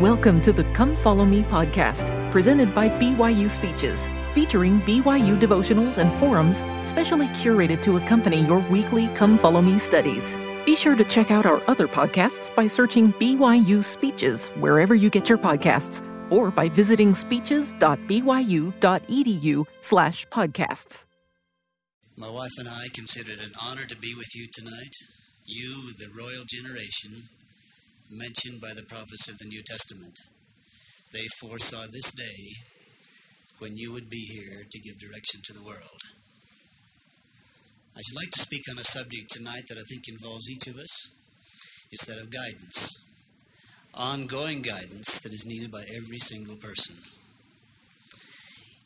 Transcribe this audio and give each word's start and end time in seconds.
Welcome 0.00 0.40
to 0.42 0.52
the 0.54 0.64
Come 0.72 0.96
Follow 0.96 1.26
Me 1.26 1.42
podcast, 1.42 2.32
presented 2.32 2.74
by 2.74 2.88
BYU 2.88 3.50
Speeches, 3.50 4.08
featuring 4.32 4.80
BYU 4.80 5.38
devotionals 5.38 5.98
and 5.98 6.10
forums 6.18 6.62
specially 6.88 7.26
curated 7.26 7.82
to 7.82 7.98
accompany 7.98 8.40
your 8.46 8.60
weekly 8.70 9.08
Come 9.08 9.36
Follow 9.36 9.60
Me 9.60 9.78
studies. 9.78 10.38
Be 10.64 10.74
sure 10.74 10.96
to 10.96 11.04
check 11.04 11.30
out 11.30 11.44
our 11.44 11.60
other 11.66 11.86
podcasts 11.86 12.48
by 12.54 12.66
searching 12.66 13.12
BYU 13.12 13.84
Speeches 13.84 14.48
wherever 14.58 14.94
you 14.94 15.10
get 15.10 15.28
your 15.28 15.36
podcasts 15.36 16.02
or 16.32 16.50
by 16.50 16.70
visiting 16.70 17.14
speeches.byu.edu 17.14 19.66
slash 19.82 20.26
podcasts. 20.28 21.04
My 22.16 22.30
wife 22.30 22.52
and 22.58 22.70
I 22.70 22.86
consider 22.94 23.32
it 23.32 23.40
an 23.40 23.52
honor 23.62 23.84
to 23.84 23.96
be 23.98 24.14
with 24.16 24.34
you 24.34 24.48
tonight. 24.50 24.94
You, 25.44 25.92
the 25.98 26.08
royal 26.18 26.44
generation, 26.48 27.24
mentioned 28.10 28.60
by 28.60 28.72
the 28.74 28.82
prophets 28.82 29.28
of 29.28 29.38
the 29.38 29.48
New 29.48 29.62
Testament. 29.62 30.18
They 31.12 31.26
foresaw 31.40 31.82
this 31.82 32.12
day 32.12 32.54
when 33.58 33.76
you 33.76 33.92
would 33.92 34.08
be 34.08 34.26
here 34.32 34.64
to 34.70 34.80
give 34.80 34.98
direction 34.98 35.40
to 35.44 35.52
the 35.52 35.62
world. 35.62 36.00
I 37.96 38.00
should 38.02 38.16
like 38.16 38.30
to 38.30 38.40
speak 38.40 38.62
on 38.70 38.78
a 38.78 38.84
subject 38.84 39.30
tonight 39.30 39.64
that 39.68 39.78
I 39.78 39.82
think 39.88 40.04
involves 40.08 40.48
each 40.48 40.66
of 40.68 40.76
us. 40.76 41.10
It's 41.90 42.06
that 42.06 42.18
of 42.18 42.30
guidance, 42.30 42.88
ongoing 43.94 44.62
guidance 44.62 45.20
that 45.22 45.32
is 45.32 45.44
needed 45.44 45.70
by 45.70 45.82
every 45.82 46.18
single 46.18 46.56
person. 46.56 46.96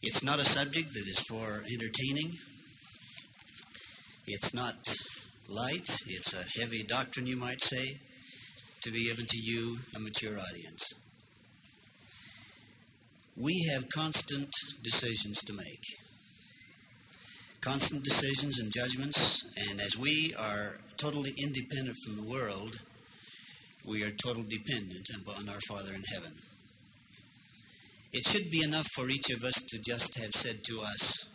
It's 0.02 0.22
not 0.22 0.40
a 0.40 0.44
subject 0.44 0.88
that 0.92 1.06
is 1.06 1.20
for 1.28 1.62
entertaining. 1.72 2.32
It's 4.26 4.54
not 4.54 4.74
light. 5.48 5.96
It's 6.08 6.34
a 6.34 6.60
heavy 6.60 6.82
doctrine, 6.82 7.26
you 7.26 7.36
might 7.36 7.62
say 7.62 7.84
to 8.84 8.90
be 8.90 9.08
given 9.08 9.24
to 9.26 9.38
you, 9.38 9.78
a 9.96 10.00
mature 10.00 10.38
audience. 10.38 10.92
We 13.34 13.66
have 13.72 13.88
constant 13.88 14.50
decisions 14.82 15.40
to 15.46 15.54
make. 15.54 15.82
Constant 17.62 18.04
decisions 18.04 18.58
and 18.58 18.70
judgments, 18.70 19.46
and 19.70 19.80
as 19.80 19.96
we 19.98 20.34
are 20.38 20.76
totally 20.98 21.32
independent 21.42 21.96
from 22.04 22.16
the 22.16 22.30
world, 22.30 22.76
we 23.88 24.02
are 24.02 24.12
totally 24.22 24.48
dependent 24.48 25.08
upon 25.18 25.48
our 25.48 25.60
Father 25.66 25.94
in 25.94 26.02
heaven. 26.12 26.32
It 28.12 28.26
should 28.28 28.50
be 28.50 28.62
enough 28.62 28.86
for 28.94 29.08
each 29.08 29.30
of 29.30 29.44
us 29.44 29.54
to 29.54 29.78
just 29.78 30.18
have 30.18 30.32
said 30.32 30.62
to 30.64 30.80
us, 30.82 31.26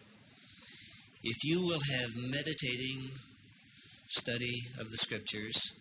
if 1.23 1.43
you 1.43 1.61
will 1.61 1.81
have 1.97 2.31
meditating 2.31 3.09
study 4.07 4.61
of 4.79 4.89
the 4.91 4.97
Scriptures, 4.97 5.73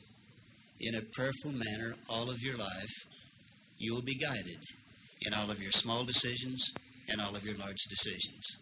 in 0.81 0.95
a 0.95 1.03
prayerful 1.13 1.53
manner 1.53 1.97
all 2.09 2.31
of 2.31 2.43
your 2.43 2.57
life, 2.57 2.95
you 3.79 3.95
will 3.95 4.03
be 4.03 4.15
guided 4.17 4.63
in 5.27 5.35
all 5.35 5.51
of 5.51 5.63
your 5.63 5.73
small 5.73 6.05
decisions 6.05 6.73
and 7.11 7.21
all 7.21 7.35
of 7.35 7.45
your 7.45 7.57
large 7.57 7.83
decisions. 7.89 8.59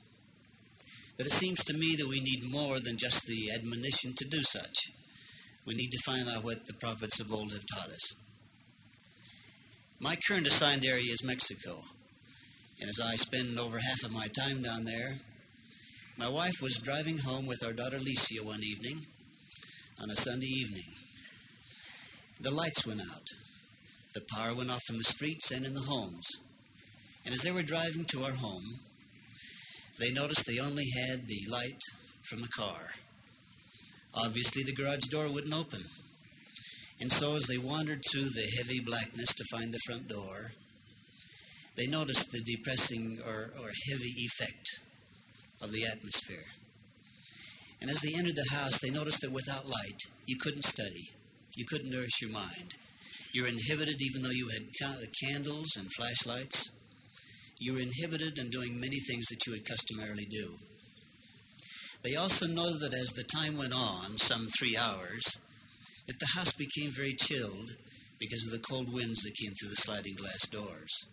But 1.16 1.26
it 1.26 1.32
seems 1.32 1.64
to 1.64 1.74
me 1.74 1.96
that 1.96 2.08
we 2.08 2.20
need 2.20 2.50
more 2.50 2.78
than 2.78 2.98
just 2.98 3.26
the 3.26 3.50
admonition 3.54 4.12
to 4.16 4.28
do 4.28 4.42
such. 4.42 4.76
We 5.66 5.74
need 5.74 5.90
to 5.90 6.02
find 6.04 6.28
out 6.28 6.44
what 6.44 6.66
the 6.66 6.74
prophets 6.74 7.20
of 7.20 7.32
old 7.32 7.52
have 7.52 7.64
taught 7.74 7.90
us. 7.90 8.14
My 9.98 10.16
current 10.28 10.46
assigned 10.46 10.84
area 10.84 11.10
is 11.10 11.24
Mexico. 11.24 11.80
And 12.80 12.90
as 12.90 13.00
I 13.02 13.16
spend 13.16 13.58
over 13.58 13.78
half 13.78 14.04
of 14.04 14.12
my 14.12 14.28
time 14.28 14.62
down 14.62 14.84
there, 14.84 15.16
my 16.18 16.28
wife 16.28 16.56
was 16.62 16.78
driving 16.78 17.18
home 17.18 17.46
with 17.46 17.64
our 17.64 17.72
daughter 17.72 17.98
Licia 17.98 18.44
one 18.44 18.62
evening 18.62 19.00
on 20.02 20.10
a 20.10 20.16
Sunday 20.16 20.46
evening. 20.46 20.95
The 22.40 22.50
lights 22.50 22.86
went 22.86 23.00
out. 23.00 23.26
The 24.14 24.20
power 24.34 24.54
went 24.54 24.70
off 24.70 24.82
in 24.90 24.98
the 24.98 25.04
streets 25.04 25.50
and 25.50 25.64
in 25.64 25.72
the 25.72 25.80
homes. 25.88 26.26
And 27.24 27.32
as 27.32 27.40
they 27.40 27.50
were 27.50 27.62
driving 27.62 28.04
to 28.06 28.24
our 28.24 28.34
home, 28.34 28.64
they 29.98 30.12
noticed 30.12 30.44
they 30.46 30.58
only 30.58 30.84
had 31.08 31.26
the 31.26 31.50
light 31.50 31.80
from 32.28 32.40
the 32.40 32.48
car. 32.48 32.90
Obviously, 34.14 34.62
the 34.62 34.74
garage 34.74 35.06
door 35.10 35.32
wouldn't 35.32 35.54
open. 35.54 35.80
And 37.00 37.10
so, 37.10 37.36
as 37.36 37.46
they 37.46 37.58
wandered 37.58 38.02
through 38.10 38.24
the 38.24 38.50
heavy 38.58 38.80
blackness 38.80 39.34
to 39.34 39.44
find 39.50 39.72
the 39.72 39.80
front 39.86 40.08
door, 40.08 40.52
they 41.76 41.86
noticed 41.86 42.30
the 42.32 42.40
depressing 42.40 43.18
or, 43.26 43.52
or 43.58 43.70
heavy 43.90 44.12
effect 44.18 44.80
of 45.60 45.72
the 45.72 45.84
atmosphere. 45.84 46.44
And 47.80 47.90
as 47.90 48.00
they 48.00 48.14
entered 48.16 48.36
the 48.36 48.54
house, 48.54 48.80
they 48.80 48.90
noticed 48.90 49.20
that 49.22 49.32
without 49.32 49.68
light, 49.68 50.00
you 50.26 50.36
couldn't 50.38 50.64
study. 50.64 51.10
You 51.56 51.64
couldn't 51.66 51.90
nourish 51.90 52.20
your 52.20 52.30
mind. 52.30 52.76
You're 53.32 53.48
inhibited 53.48 54.00
even 54.00 54.22
though 54.22 54.30
you 54.30 54.48
had 54.52 55.08
candles 55.24 55.74
and 55.76 55.88
flashlights. 55.96 56.70
You're 57.58 57.80
inhibited 57.80 58.38
in 58.38 58.50
doing 58.50 58.78
many 58.78 58.98
things 59.08 59.26
that 59.30 59.46
you 59.46 59.52
would 59.52 59.66
customarily 59.66 60.26
do. 60.26 60.56
They 62.02 62.14
also 62.14 62.46
noted 62.46 62.80
that 62.82 62.94
as 62.94 63.08
the 63.12 63.24
time 63.24 63.56
went 63.56 63.72
on, 63.74 64.18
some 64.18 64.46
three 64.58 64.76
hours, 64.76 65.24
that 66.06 66.18
the 66.20 66.38
house 66.38 66.52
became 66.52 66.90
very 66.94 67.14
chilled 67.14 67.70
because 68.20 68.46
of 68.46 68.52
the 68.52 68.66
cold 68.66 68.92
winds 68.92 69.22
that 69.22 69.34
came 69.42 69.52
through 69.54 69.70
the 69.70 69.76
sliding 69.76 70.14
glass 70.14 70.46
doors. 70.50 71.06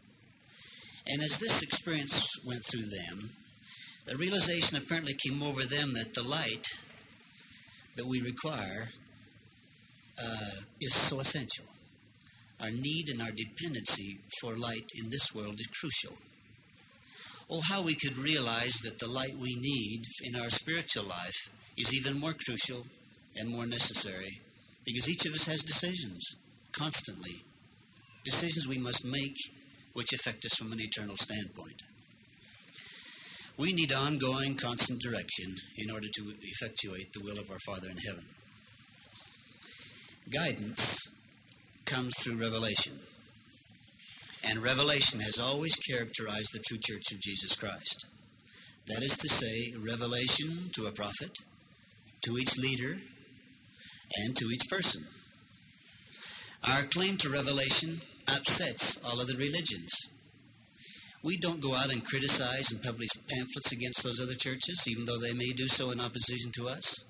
And 1.07 1.21
as 1.23 1.39
this 1.39 1.63
experience 1.63 2.25
went 2.45 2.63
through 2.69 2.89
them, 2.89 3.31
the 4.05 4.17
realization 4.17 4.77
apparently 4.77 5.15
came 5.25 5.41
over 5.41 5.63
them 5.63 5.93
that 5.93 6.13
the 6.13 6.23
light 6.23 6.65
that 7.95 8.05
we 8.05 8.21
require 8.21 8.89
uh, 10.21 10.61
is 10.81 10.93
so 10.93 11.19
essential. 11.19 11.65
Our 12.61 12.71
need 12.71 13.09
and 13.09 13.21
our 13.21 13.31
dependency 13.31 14.19
for 14.39 14.57
light 14.57 14.89
in 14.95 15.09
this 15.09 15.33
world 15.33 15.59
is 15.59 15.67
crucial. 15.67 16.17
Oh, 17.49 17.61
how 17.69 17.81
we 17.81 17.95
could 17.95 18.17
realize 18.17 18.73
that 18.83 18.99
the 18.99 19.07
light 19.07 19.35
we 19.35 19.55
need 19.55 20.03
in 20.23 20.39
our 20.39 20.49
spiritual 20.49 21.03
life 21.03 21.49
is 21.77 21.93
even 21.93 22.19
more 22.19 22.33
crucial 22.33 22.85
and 23.37 23.49
more 23.49 23.65
necessary 23.65 24.39
because 24.85 25.09
each 25.09 25.25
of 25.25 25.33
us 25.33 25.47
has 25.47 25.61
decisions 25.61 26.35
constantly. 26.71 27.43
Decisions 28.23 28.67
we 28.67 28.77
must 28.77 29.05
make 29.05 29.35
which 29.93 30.13
affect 30.13 30.45
us 30.45 30.55
from 30.55 30.71
an 30.71 30.79
eternal 30.79 31.17
standpoint. 31.17 31.81
We 33.57 33.73
need 33.73 33.91
ongoing, 33.93 34.55
constant 34.55 34.99
direction 34.99 35.53
in 35.77 35.91
order 35.91 36.07
to 36.07 36.33
effectuate 36.41 37.13
the 37.13 37.21
will 37.23 37.39
of 37.39 37.51
our 37.51 37.59
Father 37.65 37.89
in 37.89 37.97
heaven. 37.97 38.23
Guidance 40.33 40.97
comes 41.85 42.13
through 42.17 42.41
revelation. 42.41 42.93
And 44.43 44.63
revelation 44.63 45.19
has 45.19 45.37
always 45.37 45.75
characterized 45.75 46.49
the 46.53 46.63
true 46.67 46.79
church 46.81 47.11
of 47.11 47.21
Jesus 47.21 47.55
Christ. 47.55 48.07
That 48.87 49.03
is 49.03 49.15
to 49.17 49.29
say, 49.29 49.73
revelation 49.87 50.71
to 50.73 50.87
a 50.87 50.91
prophet, 50.91 51.37
to 52.23 52.37
each 52.39 52.57
leader, 52.57 52.95
and 54.17 54.35
to 54.35 54.47
each 54.47 54.67
person. 54.67 55.03
Our 56.67 56.83
claim 56.83 57.17
to 57.17 57.29
revelation 57.29 58.01
upsets 58.27 58.99
all 59.05 59.21
other 59.21 59.37
religions. 59.37 59.91
We 61.23 61.37
don't 61.37 61.61
go 61.61 61.75
out 61.75 61.91
and 61.91 62.03
criticize 62.03 62.71
and 62.71 62.81
publish 62.81 63.09
pamphlets 63.29 63.71
against 63.71 64.03
those 64.03 64.19
other 64.19 64.35
churches, 64.35 64.87
even 64.87 65.05
though 65.05 65.19
they 65.19 65.33
may 65.33 65.51
do 65.55 65.67
so 65.67 65.91
in 65.91 66.01
opposition 66.01 66.51
to 66.55 66.69
us. 66.69 67.03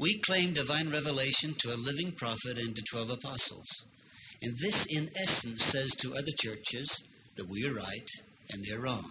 We 0.00 0.18
claim 0.18 0.54
divine 0.54 0.90
revelation 0.90 1.52
to 1.58 1.74
a 1.74 1.76
living 1.76 2.12
prophet 2.12 2.56
and 2.56 2.74
to 2.74 2.82
12 2.90 3.10
apostles. 3.10 3.66
And 4.40 4.54
this, 4.62 4.86
in 4.86 5.10
essence, 5.20 5.62
says 5.62 5.90
to 5.96 6.14
other 6.14 6.32
churches 6.42 7.04
that 7.36 7.46
we 7.50 7.68
are 7.68 7.74
right 7.74 8.08
and 8.50 8.64
they're 8.64 8.80
wrong. 8.80 9.04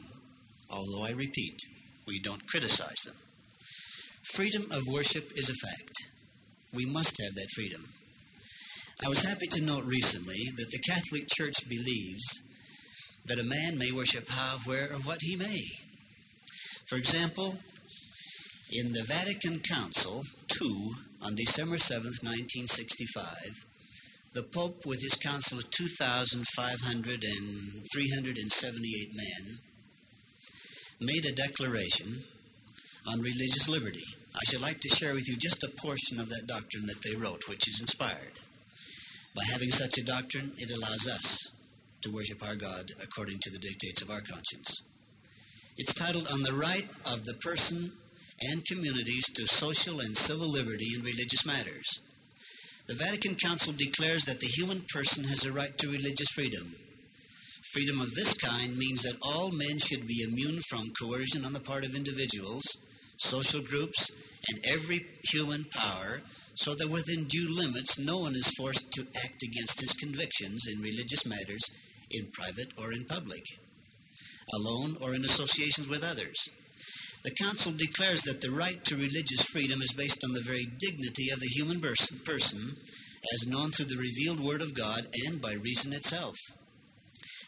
Although 0.67 1.03
I 1.05 1.11
repeat, 1.11 1.59
we 2.07 2.19
don't 2.19 2.47
criticize 2.47 3.01
them. 3.05 3.13
Freedom 4.33 4.63
of 4.71 4.87
worship 4.87 5.31
is 5.35 5.51
a 5.51 5.67
fact. 5.67 5.93
We 6.73 6.87
must 6.87 7.21
have 7.21 7.35
that 7.35 7.51
freedom. 7.55 7.83
I 9.05 9.09
was 9.09 9.23
happy 9.23 9.45
to 9.51 9.61
note 9.61 9.85
recently 9.85 10.39
that 10.57 10.71
the 10.71 10.91
Catholic 10.91 11.27
Church 11.31 11.69
believes 11.69 12.41
that 13.25 13.37
a 13.37 13.43
man 13.43 13.77
may 13.77 13.91
worship 13.91 14.27
how, 14.27 14.57
where, 14.65 14.91
or 14.91 14.99
what 14.99 15.19
he 15.21 15.35
may. 15.35 15.61
For 16.87 16.95
example, 16.95 17.59
in 18.71 18.93
the 18.93 19.03
Vatican 19.03 19.59
Council 19.59 20.21
II 20.61 20.89
on 21.23 21.33
December 21.35 21.77
7, 21.79 22.03
1965, 22.03 23.65
the 24.33 24.43
Pope, 24.43 24.85
with 24.85 25.01
his 25.01 25.15
council 25.15 25.57
of 25.57 25.71
2,500 25.71 27.23
and 27.23 27.57
378 27.93 29.09
men, 29.15 29.57
made 31.01 31.25
a 31.25 31.31
declaration 31.31 32.23
on 33.07 33.21
religious 33.21 33.67
liberty. 33.67 34.05
I 34.35 34.45
should 34.47 34.61
like 34.61 34.79
to 34.81 34.95
share 34.95 35.15
with 35.15 35.27
you 35.27 35.35
just 35.35 35.63
a 35.63 35.81
portion 35.81 36.19
of 36.19 36.29
that 36.29 36.45
doctrine 36.45 36.85
that 36.85 37.01
they 37.01 37.15
wrote, 37.15 37.49
which 37.49 37.67
is 37.67 37.81
inspired. 37.81 38.37
By 39.35 39.41
having 39.51 39.71
such 39.71 39.97
a 39.97 40.05
doctrine, 40.05 40.53
it 40.57 40.69
allows 40.69 41.07
us 41.07 41.39
to 42.01 42.11
worship 42.11 42.47
our 42.47 42.55
God 42.55 42.91
according 43.01 43.39
to 43.41 43.49
the 43.49 43.57
dictates 43.57 44.03
of 44.03 44.11
our 44.11 44.21
conscience. 44.21 44.83
It's 45.77 45.93
titled 45.93 46.27
On 46.27 46.43
the 46.43 46.53
Right 46.53 46.89
of 47.05 47.23
the 47.23 47.33
Person 47.41 47.93
and 48.41 48.65
communities 48.65 49.25
to 49.35 49.47
social 49.47 49.99
and 49.99 50.17
civil 50.17 50.49
liberty 50.49 50.87
in 50.95 51.03
religious 51.03 51.45
matters. 51.45 51.99
The 52.87 52.95
Vatican 52.95 53.35
Council 53.35 53.73
declares 53.73 54.25
that 54.25 54.39
the 54.39 54.47
human 54.47 54.81
person 54.93 55.25
has 55.25 55.45
a 55.45 55.51
right 55.51 55.77
to 55.77 55.91
religious 55.91 56.29
freedom, 56.33 56.73
Freedom 57.73 57.99
of 57.99 58.15
this 58.15 58.33
kind 58.33 58.77
means 58.77 59.03
that 59.03 59.17
all 59.21 59.51
men 59.51 59.77
should 59.77 60.07
be 60.07 60.23
immune 60.23 60.59
from 60.69 60.89
coercion 60.99 61.45
on 61.45 61.53
the 61.53 61.59
part 61.59 61.85
of 61.85 61.93
individuals, 61.93 62.63
social 63.17 63.61
groups, 63.61 64.09
and 64.49 64.65
every 64.65 65.05
human 65.29 65.65
power, 65.75 66.21
so 66.55 66.73
that 66.73 66.89
within 66.89 67.25
due 67.25 67.53
limits 67.53 67.99
no 67.99 68.17
one 68.17 68.33
is 68.33 68.55
forced 68.57 68.89
to 68.93 69.05
act 69.23 69.43
against 69.43 69.81
his 69.81 69.93
convictions 69.93 70.65
in 70.71 70.81
religious 70.81 71.27
matters 71.27 71.61
in 72.09 72.31
private 72.31 72.71
or 72.75 72.91
in 72.91 73.03
public, 73.05 73.43
alone 74.55 74.97
or 74.99 75.13
in 75.13 75.23
associations 75.23 75.87
with 75.87 76.03
others. 76.03 76.49
The 77.23 77.31
Council 77.31 77.73
declares 77.73 78.21
that 78.23 78.39
the 78.39 78.51
right 78.51 78.83
to 78.85 78.95
religious 78.95 79.41
freedom 79.51 79.81
is 79.81 79.91
based 79.91 80.23
on 80.23 80.31
the 80.31 80.43
very 80.45 80.65
dignity 80.65 81.29
of 81.31 81.39
the 81.39 81.47
human 81.47 81.81
person, 81.81 82.77
as 83.33 83.45
known 83.45 83.71
through 83.71 83.87
the 83.87 83.97
revealed 83.97 84.39
Word 84.39 84.61
of 84.61 84.73
God 84.73 85.07
and 85.27 85.41
by 85.41 85.53
reason 85.53 85.91
itself. 85.91 86.37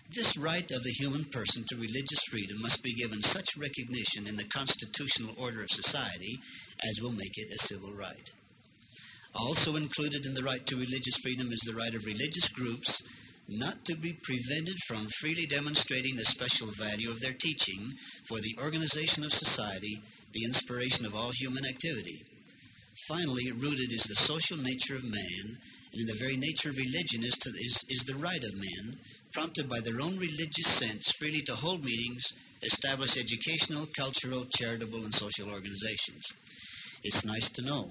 This 0.10 0.38
right 0.38 0.70
of 0.72 0.84
the 0.84 0.96
human 1.00 1.24
person 1.24 1.64
to 1.70 1.78
religious 1.78 2.20
freedom 2.30 2.62
must 2.62 2.84
be 2.84 2.94
given 2.94 3.22
such 3.22 3.56
recognition 3.56 4.28
in 4.28 4.36
the 4.36 4.44
constitutional 4.44 5.34
order 5.38 5.62
of 5.62 5.70
society 5.70 6.38
as 6.84 7.02
will 7.02 7.14
make 7.14 7.38
it 7.38 7.54
a 7.54 7.58
civil 7.58 7.94
right. 7.94 8.30
Also 9.34 9.78
included 9.78 10.26
in 10.26 10.34
the 10.34 10.44
right 10.44 10.66
to 10.68 10.76
religious 10.76 11.16
freedom 11.24 11.50
is 11.50 11.62
the 11.62 11.76
right 11.76 11.96
of 11.96 12.04
religious 12.04 12.50
groups 12.50 13.02
not 13.48 13.84
to 13.86 13.96
be 13.96 14.18
prevented 14.24 14.78
from 14.88 15.08
freely 15.20 15.46
demonstrating 15.46 16.16
the 16.16 16.26
special 16.26 16.68
value 16.80 17.10
of 17.10 17.20
their 17.20 17.34
teaching 17.34 17.94
for 18.28 18.40
the 18.40 18.56
organization 18.62 19.24
of 19.24 19.34
society, 19.34 20.02
the 20.34 20.46
inspiration 20.46 21.06
of 21.06 21.16
all 21.16 21.32
human 21.34 21.66
activity. 21.66 22.18
Finally, 23.08 23.52
rooted 23.52 23.92
is 23.92 24.04
the 24.04 24.16
social 24.16 24.58
nature 24.58 24.96
of 24.96 25.04
man, 25.04 25.58
and 25.92 26.02
in 26.02 26.08
the 26.08 26.20
very 26.20 26.38
nature 26.38 26.70
of 26.70 26.78
religion 26.78 27.24
is, 27.24 27.36
to, 27.36 27.50
is, 27.50 27.84
is 27.90 28.04
the 28.06 28.16
right 28.16 28.44
of 28.44 28.56
men, 28.56 29.00
prompted 29.34 29.68
by 29.68 29.80
their 29.84 30.00
own 30.02 30.18
religious 30.18 30.68
sense, 30.68 31.12
freely 31.18 31.42
to 31.42 31.56
hold 31.56 31.84
meetings, 31.84 32.24
establish 32.64 33.18
educational, 33.18 33.88
cultural, 33.98 34.46
charitable, 34.58 35.04
and 35.04 35.14
social 35.14 35.50
organizations. 35.50 36.24
It's 37.04 37.26
nice 37.26 37.50
to 37.50 37.64
know 37.64 37.90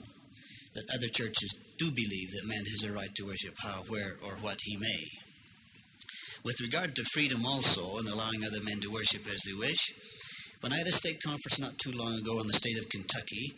that 0.75 0.95
other 0.95 1.09
churches 1.09 1.55
do 1.79 1.91
believe 1.91 2.31
that 2.31 2.47
man 2.47 2.65
has 2.65 2.85
a 2.85 2.93
right 2.93 3.15
to 3.17 3.27
worship 3.27 3.57
how, 3.63 3.83
where, 3.89 4.17
or 4.23 4.37
what 4.43 4.59
he 4.63 4.77
may. 4.77 5.30
With 6.43 6.61
regard 6.61 6.97
to 6.97 7.05
freedom 7.13 7.45
also 7.45 7.99
and 7.99 8.09
allowing 8.09 8.45
other 8.45 8.63
men 8.63 8.81
to 8.81 8.91
worship 8.91 9.27
as 9.27 9.41
they 9.47 9.53
wish, 9.53 9.93
when 10.61 10.73
I 10.73 10.79
had 10.79 10.87
a 10.87 10.93
state 10.93 11.23
conference 11.23 11.59
not 11.59 11.79
too 11.79 11.93
long 11.93 12.15
ago 12.15 12.41
in 12.41 12.47
the 12.47 12.55
state 12.55 12.79
of 12.79 12.89
Kentucky, 12.89 13.53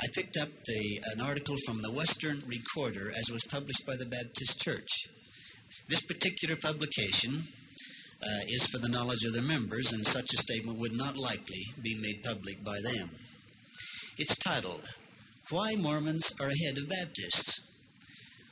I 0.00 0.06
picked 0.14 0.38
up 0.38 0.48
the, 0.64 1.00
an 1.12 1.20
article 1.20 1.56
from 1.66 1.82
the 1.82 1.92
Western 1.92 2.42
Recorder 2.46 3.10
as 3.10 3.30
was 3.30 3.44
published 3.44 3.84
by 3.86 3.96
the 3.96 4.06
Baptist 4.06 4.58
Church. 4.60 4.88
This 5.88 6.00
particular 6.00 6.56
publication 6.56 7.48
uh, 8.22 8.44
is 8.48 8.66
for 8.66 8.78
the 8.78 8.88
knowledge 8.88 9.24
of 9.26 9.34
their 9.34 9.42
members, 9.42 9.92
and 9.92 10.06
such 10.06 10.32
a 10.32 10.38
statement 10.38 10.78
would 10.78 10.96
not 10.96 11.18
likely 11.18 11.62
be 11.82 12.00
made 12.00 12.22
public 12.22 12.64
by 12.64 12.78
them. 12.82 13.10
It's 14.16 14.36
titled, 14.36 14.88
Why 15.50 15.74
Mormons 15.76 16.32
Are 16.40 16.48
Ahead 16.48 16.78
of 16.78 16.88
Baptists. 16.88 17.60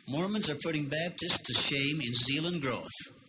Mormons 0.06 0.50
are 0.50 0.58
putting 0.62 0.86
Baptists 0.86 1.38
to 1.38 1.54
shame 1.54 2.00
in 2.00 2.12
zeal 2.14 2.46
and 2.46 2.60
growth. 2.60 3.19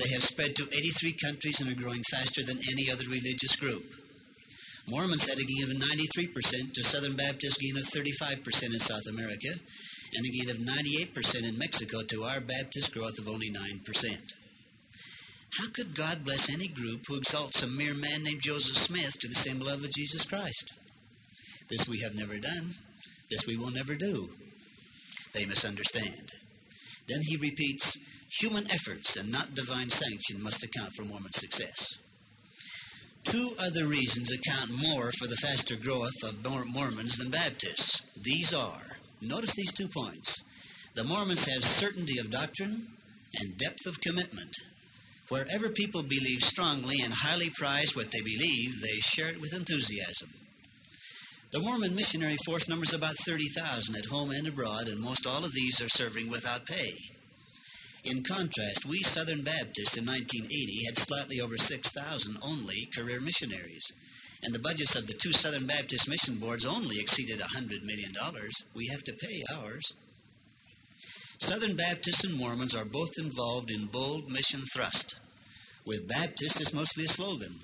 They 0.00 0.14
have 0.14 0.24
spread 0.24 0.56
to 0.56 0.68
83 0.72 1.12
countries 1.22 1.60
and 1.60 1.70
are 1.70 1.78
growing 1.78 2.02
faster 2.10 2.42
than 2.42 2.58
any 2.72 2.90
other 2.90 3.04
religious 3.04 3.54
group. 3.56 3.84
Mormons 4.88 5.28
had 5.28 5.38
a 5.38 5.44
gain 5.44 5.64
of 5.64 5.76
93% 5.76 6.72
to 6.72 6.82
Southern 6.82 7.16
Baptists' 7.16 7.58
gain 7.58 7.76
of 7.76 7.84
35% 7.84 8.64
in 8.64 8.80
South 8.80 9.06
America, 9.10 9.50
and 10.16 10.24
a 10.24 10.30
gain 10.30 10.48
of 10.48 10.56
98% 10.56 11.46
in 11.46 11.58
Mexico 11.58 12.02
to 12.02 12.22
our 12.22 12.40
Baptist 12.40 12.94
growth 12.94 13.18
of 13.18 13.28
only 13.28 13.50
9%. 13.50 14.16
How 15.58 15.68
could 15.68 15.94
God 15.94 16.24
bless 16.24 16.50
any 16.50 16.68
group 16.68 17.04
who 17.06 17.16
exalts 17.16 17.62
a 17.62 17.66
mere 17.66 17.94
man 17.94 18.22
named 18.22 18.40
Joseph 18.40 18.78
Smith 18.78 19.18
to 19.20 19.28
the 19.28 19.34
same 19.34 19.60
level 19.60 19.84
of 19.84 19.92
Jesus 19.92 20.24
Christ? 20.24 20.72
This 21.68 21.86
we 21.86 22.00
have 22.00 22.14
never 22.14 22.38
done. 22.38 22.70
This 23.28 23.46
we 23.46 23.58
will 23.58 23.70
never 23.70 23.96
do. 23.96 24.28
They 25.34 25.44
misunderstand. 25.44 26.32
Then 27.06 27.20
he 27.22 27.36
repeats, 27.36 27.98
Human 28.38 28.70
efforts 28.70 29.16
and 29.16 29.30
not 29.30 29.54
divine 29.54 29.90
sanction 29.90 30.42
must 30.42 30.62
account 30.62 30.92
for 30.92 31.04
Mormon 31.04 31.32
success. 31.32 31.98
Two 33.24 33.54
other 33.58 33.86
reasons 33.86 34.30
account 34.30 34.70
more 34.70 35.10
for 35.12 35.26
the 35.26 35.36
faster 35.36 35.74
growth 35.76 36.22
of 36.22 36.44
Mormons 36.72 37.16
than 37.18 37.30
Baptists. 37.30 38.02
These 38.16 38.54
are 38.54 38.98
notice 39.20 39.54
these 39.54 39.72
two 39.72 39.88
points. 39.88 40.44
The 40.94 41.04
Mormons 41.04 41.46
have 41.46 41.64
certainty 41.64 42.18
of 42.18 42.30
doctrine 42.30 42.88
and 43.38 43.58
depth 43.58 43.86
of 43.86 44.00
commitment. 44.00 44.56
Wherever 45.28 45.68
people 45.68 46.02
believe 46.02 46.42
strongly 46.42 47.00
and 47.00 47.12
highly 47.12 47.50
prize 47.50 47.94
what 47.94 48.10
they 48.10 48.20
believe, 48.20 48.80
they 48.80 48.98
share 49.00 49.28
it 49.28 49.40
with 49.40 49.54
enthusiasm. 49.54 50.30
The 51.52 51.60
Mormon 51.60 51.94
missionary 51.94 52.36
force 52.44 52.68
numbers 52.68 52.94
about 52.94 53.16
30,000 53.26 53.96
at 53.96 54.06
home 54.06 54.30
and 54.30 54.46
abroad, 54.46 54.86
and 54.86 55.00
most 55.00 55.26
all 55.26 55.44
of 55.44 55.52
these 55.52 55.80
are 55.80 55.88
serving 55.88 56.30
without 56.30 56.64
pay. 56.64 56.92
In 58.02 58.22
contrast, 58.22 58.86
we 58.86 59.02
Southern 59.02 59.42
Baptists 59.42 59.98
in 59.98 60.06
1980 60.06 60.84
had 60.86 60.96
slightly 60.96 61.40
over 61.40 61.58
6,000 61.58 62.38
only 62.40 62.86
career 62.96 63.20
missionaries, 63.20 63.92
and 64.42 64.54
the 64.54 64.58
budgets 64.58 64.96
of 64.96 65.06
the 65.06 65.12
two 65.12 65.32
Southern 65.32 65.66
Baptist 65.66 66.08
mission 66.08 66.36
boards 66.36 66.64
only 66.64 66.96
exceeded 66.98 67.40
$100 67.40 67.84
million. 67.84 68.12
We 68.74 68.86
have 68.86 69.02
to 69.04 69.12
pay 69.12 69.42
ours. 69.54 69.92
Southern 71.38 71.76
Baptists 71.76 72.24
and 72.24 72.38
Mormons 72.38 72.74
are 72.74 72.86
both 72.86 73.12
involved 73.18 73.70
in 73.70 73.86
bold 73.86 74.30
mission 74.30 74.60
thrust. 74.72 75.16
With 75.86 76.08
Baptists, 76.08 76.60
it's 76.60 76.74
mostly 76.74 77.04
a 77.04 77.08
slogan. 77.08 77.54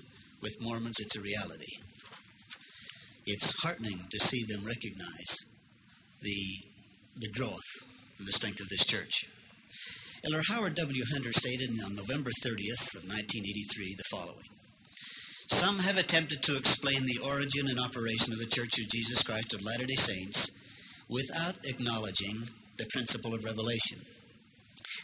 With 0.41 0.61
Mormons, 0.61 0.99
it's 0.99 1.15
a 1.15 1.21
reality. 1.21 1.79
It's 3.25 3.59
heartening 3.63 4.01
to 4.11 4.19
see 4.19 4.43
them 4.43 4.65
recognize 4.65 5.35
the, 6.21 6.39
the 7.17 7.29
growth 7.29 7.87
and 8.19 8.27
the 8.27 8.33
strength 8.33 8.59
of 8.59 8.69
this 8.69 8.85
church. 8.85 9.27
Elder 10.25 10.41
Howard 10.49 10.75
W. 10.75 11.03
Hunter 11.13 11.31
stated 11.31 11.69
on 11.85 11.95
November 11.95 12.31
30th 12.43 12.95
of 12.97 13.05
1983 13.05 13.95
the 13.97 14.03
following. 14.09 14.49
Some 15.51 15.79
have 15.79 15.97
attempted 15.97 16.41
to 16.43 16.57
explain 16.57 17.05
the 17.05 17.21
origin 17.23 17.67
and 17.69 17.79
operation 17.79 18.33
of 18.33 18.39
the 18.39 18.47
Church 18.47 18.79
of 18.79 18.89
Jesus 18.89 19.21
Christ 19.21 19.53
of 19.53 19.63
Latter-day 19.63 19.95
Saints 19.95 20.49
without 21.07 21.55
acknowledging 21.65 22.35
the 22.77 22.87
principle 22.91 23.35
of 23.35 23.45
revelation. 23.45 23.99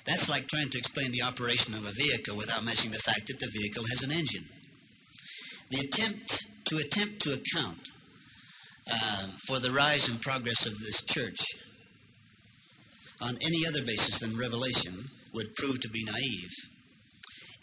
That's 0.05 0.29
like 0.29 0.47
trying 0.47 0.69
to 0.69 0.79
explain 0.79 1.11
the 1.11 1.21
operation 1.21 1.75
of 1.75 1.85
a 1.85 1.93
vehicle 1.93 2.35
without 2.35 2.65
mentioning 2.65 2.93
the 2.93 2.99
fact 2.99 3.27
that 3.27 3.39
the 3.39 3.51
vehicle 3.53 3.85
has 3.91 4.03
an 4.03 4.11
engine. 4.11 4.45
The 5.69 5.85
attempt 5.85 6.47
to 6.65 6.77
attempt 6.77 7.21
to 7.21 7.33
account 7.33 7.91
uh, 8.91 9.27
for 9.47 9.59
the 9.59 9.71
rise 9.71 10.09
and 10.09 10.19
progress 10.21 10.65
of 10.65 10.73
this 10.79 11.03
church 11.03 11.39
on 13.23 13.37
any 13.41 13.65
other 13.65 13.81
basis 13.81 14.19
than 14.19 14.37
revelation 14.37 14.93
would 15.33 15.55
prove 15.55 15.79
to 15.79 15.89
be 15.89 16.03
naive. 16.05 16.51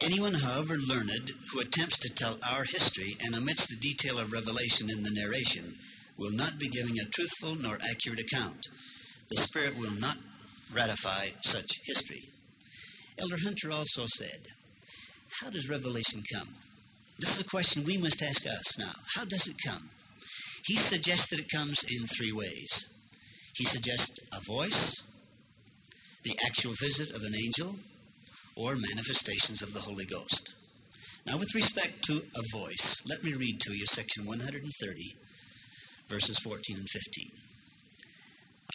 Anyone, 0.00 0.34
however 0.34 0.76
learned, 0.76 1.32
who 1.52 1.60
attempts 1.60 1.98
to 1.98 2.14
tell 2.14 2.38
our 2.50 2.64
history 2.64 3.16
and 3.22 3.34
omits 3.34 3.66
the 3.66 3.76
detail 3.76 4.18
of 4.18 4.32
revelation 4.32 4.88
in 4.90 5.02
the 5.02 5.10
narration 5.12 5.74
will 6.16 6.30
not 6.32 6.58
be 6.58 6.68
giving 6.68 6.96
a 6.98 7.10
truthful 7.10 7.54
nor 7.54 7.78
accurate 7.90 8.20
account. 8.20 8.68
The 9.28 9.42
Spirit 9.42 9.76
will 9.76 9.92
not 10.00 10.16
ratify 10.72 11.28
such 11.42 11.80
history. 11.84 12.22
Elder 13.18 13.36
Hunter 13.44 13.70
also 13.70 14.06
said, 14.06 14.46
How 15.40 15.50
does 15.50 15.68
revelation 15.68 16.22
come? 16.34 16.48
This 17.18 17.34
is 17.34 17.42
a 17.42 17.44
question 17.44 17.84
we 17.84 17.98
must 17.98 18.22
ask 18.22 18.46
us 18.46 18.78
now. 18.78 18.92
How 19.14 19.26
does 19.26 19.46
it 19.46 19.56
come? 19.64 19.90
He 20.66 20.76
suggests 20.76 21.28
that 21.28 21.40
it 21.40 21.50
comes 21.54 21.82
in 21.82 22.06
three 22.06 22.32
ways. 22.32 22.88
He 23.56 23.64
suggests 23.64 24.18
a 24.32 24.40
voice, 24.46 25.02
the 26.22 26.36
actual 26.46 26.74
visit 26.80 27.10
of 27.10 27.22
an 27.22 27.34
angel, 27.34 27.76
or 28.56 28.74
manifestations 28.74 29.62
of 29.62 29.72
the 29.72 29.80
Holy 29.80 30.04
Ghost. 30.04 30.54
Now, 31.26 31.38
with 31.38 31.54
respect 31.54 32.02
to 32.04 32.22
a 32.36 32.58
voice, 32.58 33.02
let 33.06 33.22
me 33.22 33.34
read 33.34 33.60
to 33.60 33.72
you 33.72 33.86
section 33.86 34.26
130, 34.26 34.68
verses 36.08 36.38
14 36.38 36.76
and 36.76 36.88
15. 36.88 37.30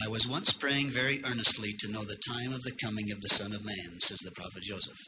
I 0.04 0.08
was 0.08 0.28
once 0.28 0.52
praying 0.52 0.90
very 0.90 1.22
earnestly 1.24 1.70
to 1.80 1.90
know 1.90 2.02
the 2.04 2.20
time 2.28 2.52
of 2.52 2.62
the 2.62 2.76
coming 2.82 3.10
of 3.10 3.20
the 3.20 3.34
Son 3.34 3.52
of 3.52 3.64
Man, 3.64 4.00
says 4.00 4.18
the 4.18 4.30
prophet 4.32 4.62
Joseph, 4.62 4.98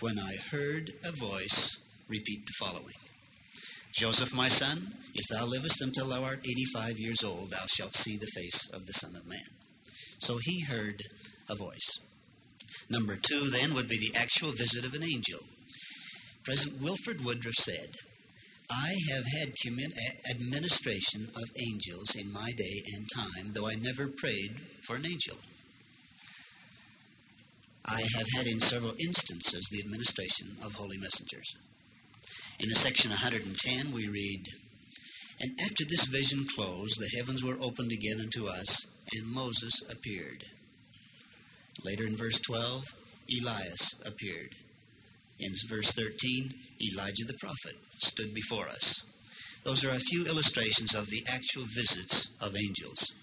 when 0.00 0.18
I 0.18 0.36
heard 0.50 0.90
a 1.04 1.12
voice 1.12 1.78
repeat 2.08 2.46
the 2.46 2.64
following 2.64 2.96
Joseph, 3.94 4.34
my 4.34 4.48
son, 4.48 4.94
if 5.14 5.24
thou 5.28 5.44
livest 5.44 5.82
until 5.82 6.08
thou 6.08 6.24
art 6.24 6.40
85 6.46 6.98
years 6.98 7.22
old, 7.22 7.50
thou 7.50 7.66
shalt 7.66 7.94
see 7.94 8.16
the 8.16 8.30
face 8.34 8.66
of 8.72 8.86
the 8.86 8.92
Son 8.94 9.14
of 9.14 9.28
Man. 9.28 9.38
So 10.18 10.38
he 10.42 10.60
heard 10.60 11.02
a 11.52 11.56
voice. 11.56 12.00
Number 12.90 13.16
two, 13.16 13.50
then, 13.50 13.74
would 13.74 13.88
be 13.88 13.98
the 13.98 14.18
actual 14.18 14.50
visit 14.50 14.84
of 14.84 14.94
an 14.94 15.02
angel. 15.02 15.40
President 16.44 16.82
Wilford 16.82 17.24
Woodruff 17.24 17.54
said, 17.54 17.94
I 18.70 18.94
have 19.10 19.24
had 19.38 19.52
administration 20.30 21.28
of 21.36 21.50
angels 21.68 22.16
in 22.16 22.32
my 22.32 22.50
day 22.56 22.82
and 22.94 23.06
time, 23.14 23.52
though 23.52 23.68
I 23.68 23.74
never 23.74 24.08
prayed 24.08 24.56
for 24.86 24.96
an 24.96 25.04
angel. 25.04 25.36
I 27.84 28.00
have 28.16 28.26
had 28.36 28.46
in 28.46 28.60
several 28.60 28.94
instances 28.98 29.68
the 29.70 29.80
administration 29.80 30.56
of 30.64 30.74
holy 30.74 30.96
messengers. 30.98 31.54
In 32.60 32.68
the 32.68 32.76
section 32.76 33.10
110, 33.10 33.92
we 33.92 34.08
read, 34.08 34.46
And 35.40 35.52
after 35.60 35.84
this 35.84 36.06
vision 36.06 36.46
closed, 36.54 36.98
the 36.98 37.10
heavens 37.18 37.44
were 37.44 37.58
opened 37.60 37.92
again 37.92 38.20
unto 38.20 38.46
us, 38.46 38.86
and 39.14 39.34
Moses 39.34 39.74
appeared. 39.90 40.44
Later 41.84 42.06
in 42.06 42.16
verse 42.16 42.38
12, 42.40 42.84
Elias 43.40 43.94
appeared. 44.04 44.52
In 45.40 45.52
verse 45.68 45.92
13, 45.92 46.50
Elijah 46.92 47.24
the 47.26 47.38
prophet 47.40 47.74
stood 47.98 48.34
before 48.34 48.68
us. 48.68 49.04
Those 49.64 49.84
are 49.84 49.90
a 49.90 49.98
few 49.98 50.26
illustrations 50.26 50.94
of 50.94 51.06
the 51.06 51.24
actual 51.28 51.64
visits 51.74 52.30
of 52.40 52.56
angels. 52.56 53.14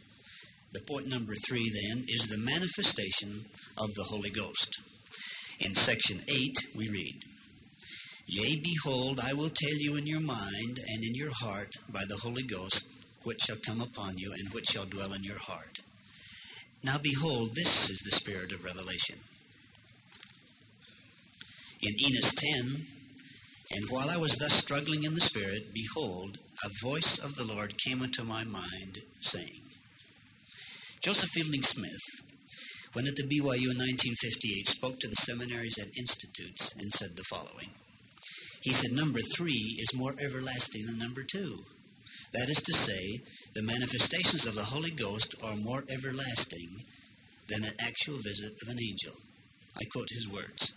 The 0.72 0.82
point 0.82 1.08
number 1.08 1.34
three, 1.48 1.70
then, 1.70 2.06
is 2.08 2.28
the 2.28 2.38
manifestation 2.38 3.46
of 3.78 3.94
the 3.96 4.04
Holy 4.04 4.30
Ghost. 4.30 4.80
In 5.60 5.76
section 5.76 6.24
8, 6.28 6.76
we 6.76 6.90
read, 6.90 7.16
Yea, 8.28 8.62
behold, 8.62 9.20
I 9.20 9.34
will 9.34 9.50
tell 9.50 9.78
you 9.80 9.96
in 9.96 10.06
your 10.06 10.22
mind 10.22 10.78
and 10.88 11.04
in 11.04 11.16
your 11.16 11.32
heart 11.42 11.74
by 11.92 12.04
the 12.08 12.18
Holy 12.18 12.44
Ghost 12.44 12.86
which 13.24 13.40
shall 13.46 13.58
come 13.58 13.82
upon 13.82 14.18
you 14.18 14.32
and 14.32 14.54
which 14.54 14.68
shall 14.68 14.86
dwell 14.86 15.14
in 15.14 15.24
your 15.24 15.40
heart. 15.40 15.80
Now, 16.84 16.98
behold, 16.98 17.56
this 17.56 17.90
is 17.90 18.00
the 18.00 18.16
spirit 18.16 18.52
of 18.52 18.64
revelation. 18.64 19.18
In 21.82 21.94
Enos 22.00 22.34
10, 22.34 22.86
and 23.72 23.86
while 23.90 24.10
I 24.10 24.18
was 24.18 24.36
thus 24.38 24.54
struggling 24.54 25.04
in 25.04 25.14
the 25.14 25.22
Spirit, 25.22 25.74
behold, 25.74 26.40
a 26.66 26.86
voice 26.88 27.20
of 27.20 27.36
the 27.36 27.46
Lord 27.46 27.76
came 27.78 28.02
into 28.02 28.24
my 28.24 28.44
mind, 28.44 28.98
saying, 29.22 29.62
Joseph 31.04 31.30
Fielding 31.30 31.62
Smith, 31.62 32.26
when 32.94 33.08
at 33.08 33.16
the 33.16 33.24
BYU 33.24 33.70
in 33.70 33.78
1958, 33.78 34.68
spoke 34.68 35.00
to 35.00 35.08
the 35.08 35.16
seminaries 35.22 35.78
and 35.78 35.94
institutes 36.00 36.74
and 36.80 36.92
said 36.92 37.16
the 37.16 37.24
following. 37.30 37.70
He 38.64 38.72
said, 38.72 38.92
Number 38.92 39.20
three 39.36 39.78
is 39.80 39.94
more 39.94 40.16
everlasting 40.20 40.86
than 40.88 40.98
number 40.98 41.24
two. 41.24 41.60
That 42.34 42.50
is 42.50 42.62
to 42.62 42.74
say, 42.74 43.20
the 43.56 43.64
manifestations 43.64 44.46
of 44.46 44.56
the 44.56 44.64
Holy 44.64 44.92
Ghost 44.92 45.36
are 45.44 45.56
more 45.58 45.84
everlasting 45.90 46.70
than 47.48 47.64
an 47.64 47.74
actual 47.82 48.18
visit 48.18 48.54
of 48.62 48.70
an 48.70 48.78
angel. 48.82 49.14
I 49.76 49.86
quote 49.92 50.10
his 50.12 50.30
words. 50.30 50.74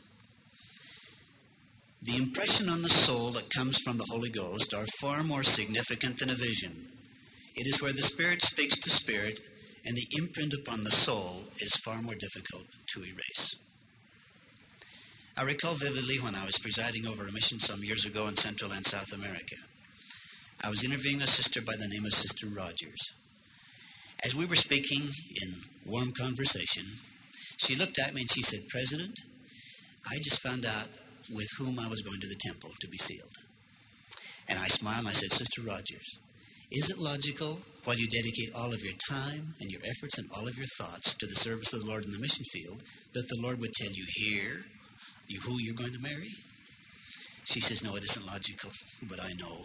The 2.02 2.16
impression 2.16 2.68
on 2.68 2.82
the 2.82 2.88
soul 2.88 3.30
that 3.32 3.54
comes 3.54 3.78
from 3.78 3.98
the 3.98 4.08
Holy 4.10 4.30
Ghost 4.30 4.74
are 4.74 4.86
far 5.00 5.22
more 5.22 5.42
significant 5.42 6.18
than 6.18 6.30
a 6.30 6.34
vision. 6.34 6.72
It 7.54 7.66
is 7.66 7.82
where 7.82 7.92
the 7.92 8.02
Spirit 8.02 8.42
speaks 8.42 8.76
to 8.76 8.90
Spirit, 8.90 9.38
and 9.84 9.94
the 9.94 10.06
imprint 10.18 10.54
upon 10.54 10.84
the 10.84 10.90
soul 10.90 11.42
is 11.60 11.80
far 11.84 12.00
more 12.02 12.14
difficult 12.14 12.66
to 12.94 13.04
erase. 13.04 13.54
I 15.36 15.42
recall 15.42 15.74
vividly 15.74 16.18
when 16.18 16.34
I 16.34 16.44
was 16.44 16.58
presiding 16.58 17.06
over 17.06 17.26
a 17.26 17.32
mission 17.32 17.60
some 17.60 17.84
years 17.84 18.04
ago 18.04 18.26
in 18.26 18.36
Central 18.36 18.72
and 18.72 18.84
South 18.84 19.12
America. 19.12 19.56
I 20.64 20.70
was 20.70 20.84
interviewing 20.84 21.20
a 21.22 21.26
sister 21.26 21.60
by 21.60 21.74
the 21.78 21.88
name 21.88 22.04
of 22.04 22.14
Sister 22.14 22.46
Rogers. 22.46 23.12
As 24.24 24.34
we 24.34 24.46
were 24.46 24.54
speaking 24.54 25.02
in 25.42 25.52
warm 25.86 26.12
conversation, 26.12 26.84
she 27.58 27.74
looked 27.74 27.98
at 27.98 28.14
me 28.14 28.20
and 28.22 28.30
she 28.30 28.42
said, 28.42 28.68
President, 28.68 29.18
I 30.10 30.16
just 30.22 30.40
found 30.40 30.64
out 30.64 30.88
with 31.34 31.48
whom 31.58 31.78
I 31.78 31.88
was 31.88 32.02
going 32.02 32.20
to 32.20 32.28
the 32.28 32.40
temple 32.46 32.70
to 32.80 32.88
be 32.88 32.98
sealed. 32.98 33.36
And 34.48 34.58
I 34.58 34.68
smiled 34.68 35.00
and 35.00 35.08
I 35.08 35.12
said, 35.12 35.32
Sister 35.32 35.62
Rogers, 35.62 36.18
is 36.70 36.90
it 36.90 36.98
logical 36.98 37.60
while 37.84 37.96
you 37.96 38.06
dedicate 38.06 38.54
all 38.54 38.72
of 38.72 38.82
your 38.82 38.94
time 39.08 39.54
and 39.60 39.70
your 39.70 39.82
efforts 39.84 40.18
and 40.18 40.28
all 40.36 40.46
of 40.46 40.56
your 40.56 40.66
thoughts 40.78 41.14
to 41.14 41.26
the 41.26 41.34
service 41.34 41.72
of 41.72 41.80
the 41.80 41.88
Lord 41.88 42.04
in 42.04 42.12
the 42.12 42.20
mission 42.20 42.44
field 42.52 42.82
that 43.14 43.26
the 43.28 43.42
Lord 43.42 43.58
would 43.60 43.72
tell 43.72 43.92
you 43.92 44.04
here 44.08 44.64
who 45.46 45.58
you're 45.60 45.74
going 45.74 45.92
to 45.92 46.00
marry? 46.00 46.28
She 47.44 47.60
says, 47.60 47.82
No, 47.82 47.96
it 47.96 48.04
isn't 48.04 48.26
logical, 48.26 48.70
but 49.08 49.22
I 49.22 49.30
know. 49.38 49.56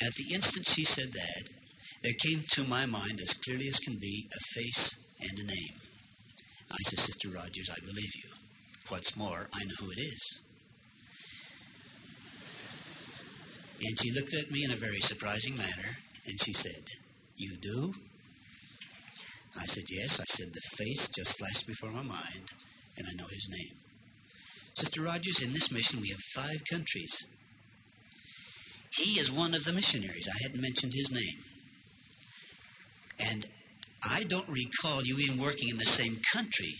And 0.00 0.08
at 0.08 0.14
the 0.14 0.34
instant 0.34 0.66
she 0.66 0.84
said 0.84 1.12
that, 1.12 1.50
there 2.02 2.12
came 2.18 2.42
to 2.50 2.64
my 2.64 2.86
mind 2.86 3.20
as 3.20 3.34
clearly 3.34 3.66
as 3.68 3.78
can 3.78 3.96
be 3.96 4.28
a 4.30 4.60
face 4.60 4.98
and 5.20 5.38
a 5.38 5.46
name. 5.46 5.76
I 6.70 6.76
said, 6.84 6.98
Sister 6.98 7.28
Rogers, 7.30 7.70
I 7.70 7.80
believe 7.80 8.14
you. 8.16 8.30
What's 8.88 9.16
more, 9.16 9.48
I 9.54 9.64
know 9.64 9.74
who 9.78 9.90
it 9.92 10.00
is. 10.00 10.40
And 13.82 13.98
she 14.02 14.12
looked 14.12 14.34
at 14.34 14.50
me 14.50 14.64
in 14.64 14.70
a 14.70 14.76
very 14.76 15.00
surprising 15.00 15.56
manner 15.56 15.96
and 16.26 16.40
she 16.42 16.52
said, 16.52 16.84
You 17.36 17.56
do? 17.60 17.94
I 19.58 19.66
said, 19.66 19.84
Yes. 19.90 20.20
I 20.20 20.24
said, 20.24 20.52
The 20.52 20.76
face 20.76 21.08
just 21.08 21.38
flashed 21.38 21.66
before 21.66 21.90
my 21.90 22.02
mind 22.02 22.52
and 22.96 23.06
I 23.06 23.14
know 23.16 23.28
his 23.28 23.48
name. 23.50 23.76
Sister 24.74 25.02
Rogers, 25.02 25.42
in 25.42 25.52
this 25.52 25.70
mission 25.70 26.00
we 26.00 26.08
have 26.10 26.20
five 26.34 26.62
countries. 26.70 27.26
He 28.96 29.18
is 29.18 29.32
one 29.32 29.54
of 29.54 29.64
the 29.64 29.72
missionaries. 29.72 30.28
I 30.28 30.46
hadn't 30.46 30.62
mentioned 30.62 30.92
his 30.94 31.10
name. 31.10 31.40
And 33.18 33.46
I 34.08 34.24
don't 34.24 34.48
recall 34.48 35.02
you 35.02 35.18
even 35.18 35.40
working 35.40 35.68
in 35.68 35.78
the 35.78 35.84
same 35.84 36.18
country 36.32 36.72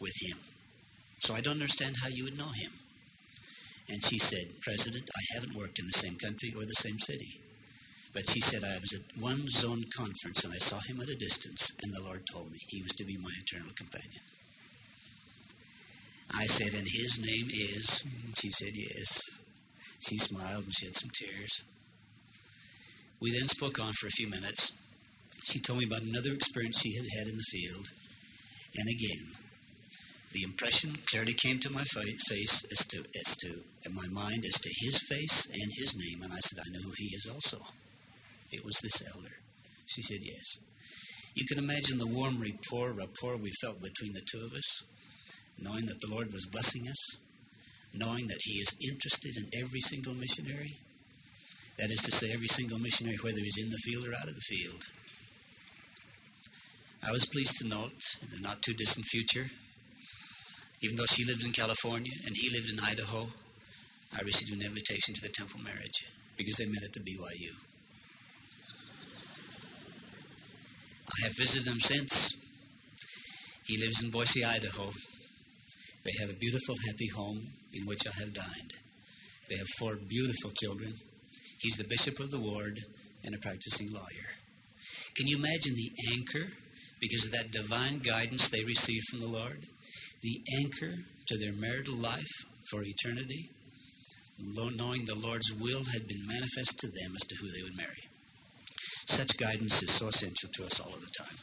with 0.00 0.14
him. 0.20 0.38
So 1.20 1.34
I 1.34 1.40
don't 1.40 1.54
understand 1.54 1.96
how 2.02 2.08
you 2.08 2.24
would 2.24 2.38
know 2.38 2.50
him. 2.54 2.70
And 3.88 4.02
she 4.02 4.18
said, 4.18 4.46
President, 4.62 5.08
I 5.08 5.34
haven't 5.34 5.56
worked 5.56 5.78
in 5.78 5.86
the 5.86 5.98
same 5.98 6.16
country 6.16 6.52
or 6.56 6.62
the 6.62 6.80
same 6.80 6.98
city. 6.98 7.40
But 8.12 8.28
she 8.30 8.40
said, 8.40 8.62
I 8.62 8.78
was 8.78 8.94
at 8.94 9.22
one 9.22 9.48
zone 9.48 9.82
conference 9.96 10.44
and 10.44 10.52
I 10.54 10.58
saw 10.58 10.78
him 10.80 11.00
at 11.00 11.08
a 11.08 11.16
distance, 11.16 11.72
and 11.82 11.92
the 11.92 12.04
Lord 12.04 12.22
told 12.30 12.50
me 12.50 12.58
he 12.68 12.80
was 12.82 12.92
to 12.92 13.04
be 13.04 13.16
my 13.20 13.30
eternal 13.42 13.72
companion. 13.74 14.22
I 16.32 16.46
said, 16.46 16.74
and 16.74 16.86
his 16.86 17.18
name 17.20 17.48
is? 17.50 18.04
She 18.38 18.50
said, 18.50 18.72
yes. 18.74 19.20
She 20.06 20.18
smiled 20.18 20.64
and 20.64 20.72
shed 20.72 20.96
some 20.96 21.10
tears. 21.10 21.62
We 23.20 23.32
then 23.38 23.48
spoke 23.48 23.80
on 23.80 23.92
for 23.92 24.06
a 24.06 24.16
few 24.16 24.28
minutes. 24.28 24.72
She 25.44 25.60
told 25.60 25.78
me 25.78 25.86
about 25.86 26.02
another 26.02 26.32
experience 26.32 26.80
she 26.80 26.94
had 26.94 27.06
had 27.18 27.28
in 27.28 27.36
the 27.36 27.50
field. 27.50 27.86
And 28.76 28.88
again, 28.88 29.24
the 30.32 30.42
impression 30.42 30.96
clearly 31.06 31.34
came 31.34 31.58
to 31.60 31.70
my 31.70 31.84
face 31.84 32.64
as 32.70 32.86
to, 32.86 32.98
as 32.98 33.36
to, 33.36 33.62
my 33.92 34.08
mind, 34.12 34.44
as 34.44 34.58
to 34.60 34.70
his 34.80 34.98
face 35.08 35.46
and 35.46 35.70
his 35.78 35.94
name. 35.96 36.22
And 36.22 36.32
I 36.32 36.40
said, 36.40 36.58
I 36.60 36.70
know 36.70 36.82
who 36.82 36.92
he 36.98 37.14
is 37.14 37.28
also. 37.32 37.58
It 38.50 38.64
was 38.64 38.76
this 38.82 39.02
elder. 39.14 39.36
She 39.86 40.02
said, 40.02 40.20
yes. 40.22 40.58
You 41.34 41.44
can 41.46 41.58
imagine 41.58 41.98
the 41.98 42.12
warm 42.14 42.40
rapport, 42.40 42.92
rapport 42.92 43.36
we 43.38 43.50
felt 43.60 43.80
between 43.80 44.12
the 44.12 44.26
two 44.30 44.44
of 44.44 44.52
us 44.52 44.82
knowing 45.58 45.86
that 45.86 46.00
the 46.00 46.12
Lord 46.12 46.32
was 46.32 46.46
blessing 46.46 46.82
us, 46.88 47.18
knowing 47.96 48.26
that 48.26 48.40
He 48.42 48.58
is 48.58 48.76
interested 48.80 49.36
in 49.36 49.60
every 49.60 49.80
single 49.80 50.14
missionary. 50.14 50.72
That 51.78 51.90
is 51.90 52.00
to 52.02 52.12
say, 52.12 52.32
every 52.32 52.48
single 52.48 52.78
missionary, 52.78 53.16
whether 53.22 53.40
he's 53.40 53.58
in 53.58 53.70
the 53.70 53.82
field 53.84 54.06
or 54.06 54.14
out 54.14 54.28
of 54.28 54.34
the 54.34 54.40
field. 54.40 54.84
I 57.06 57.10
was 57.10 57.26
pleased 57.26 57.58
to 57.58 57.68
note 57.68 58.00
in 58.22 58.28
the 58.30 58.40
not 58.42 58.62
too 58.62 58.74
distant 58.74 59.06
future, 59.06 59.50
even 60.82 60.96
though 60.96 61.06
she 61.06 61.24
lived 61.24 61.44
in 61.44 61.52
California 61.52 62.12
and 62.26 62.34
he 62.36 62.50
lived 62.50 62.70
in 62.70 62.78
Idaho, 62.78 63.26
I 64.16 64.22
received 64.22 64.52
an 64.52 64.64
invitation 64.64 65.14
to 65.14 65.22
the 65.22 65.34
temple 65.34 65.60
marriage 65.62 66.06
because 66.36 66.56
they 66.56 66.66
met 66.66 66.84
at 66.84 66.92
the 66.92 67.00
BYU. 67.00 67.50
I 71.08 71.26
have 71.26 71.36
visited 71.36 71.66
them 71.66 71.80
since. 71.80 72.36
He 73.66 73.78
lives 73.78 74.02
in 74.02 74.10
Boise, 74.10 74.44
Idaho, 74.44 74.90
they 76.04 76.12
have 76.20 76.28
a 76.28 76.36
beautiful, 76.36 76.76
happy 76.86 77.08
home 77.08 77.40
in 77.74 77.86
which 77.86 78.06
I 78.06 78.12
have 78.20 78.32
dined. 78.32 78.72
They 79.48 79.56
have 79.56 79.68
four 79.78 79.96
beautiful 79.96 80.50
children. 80.62 80.94
He's 81.60 81.76
the 81.76 81.88
bishop 81.88 82.20
of 82.20 82.30
the 82.30 82.40
ward 82.40 82.78
and 83.24 83.34
a 83.34 83.38
practicing 83.38 83.92
lawyer. 83.92 84.30
Can 85.16 85.26
you 85.26 85.38
imagine 85.38 85.74
the 85.74 85.90
anchor, 86.12 86.46
because 87.00 87.26
of 87.26 87.32
that 87.32 87.52
divine 87.52 87.98
guidance 87.98 88.48
they 88.48 88.64
received 88.64 89.04
from 89.10 89.20
the 89.20 89.28
Lord? 89.28 89.64
The 90.22 90.40
anchor 90.58 90.94
to 91.28 91.38
their 91.38 91.54
marital 91.54 91.94
life 91.94 92.32
for 92.70 92.82
eternity, 92.82 93.50
knowing 94.38 95.04
the 95.04 95.14
Lord's 95.14 95.54
will 95.54 95.84
had 95.84 96.08
been 96.08 96.26
manifest 96.26 96.78
to 96.78 96.86
them 96.86 97.14
as 97.14 97.28
to 97.28 97.36
who 97.40 97.48
they 97.48 97.62
would 97.62 97.76
marry. 97.76 98.08
Such 99.06 99.36
guidance 99.36 99.82
is 99.82 99.90
so 99.90 100.08
essential 100.08 100.48
to 100.54 100.64
us 100.64 100.80
all 100.80 100.92
of 100.92 101.00
the 101.00 101.12
time. 101.18 101.36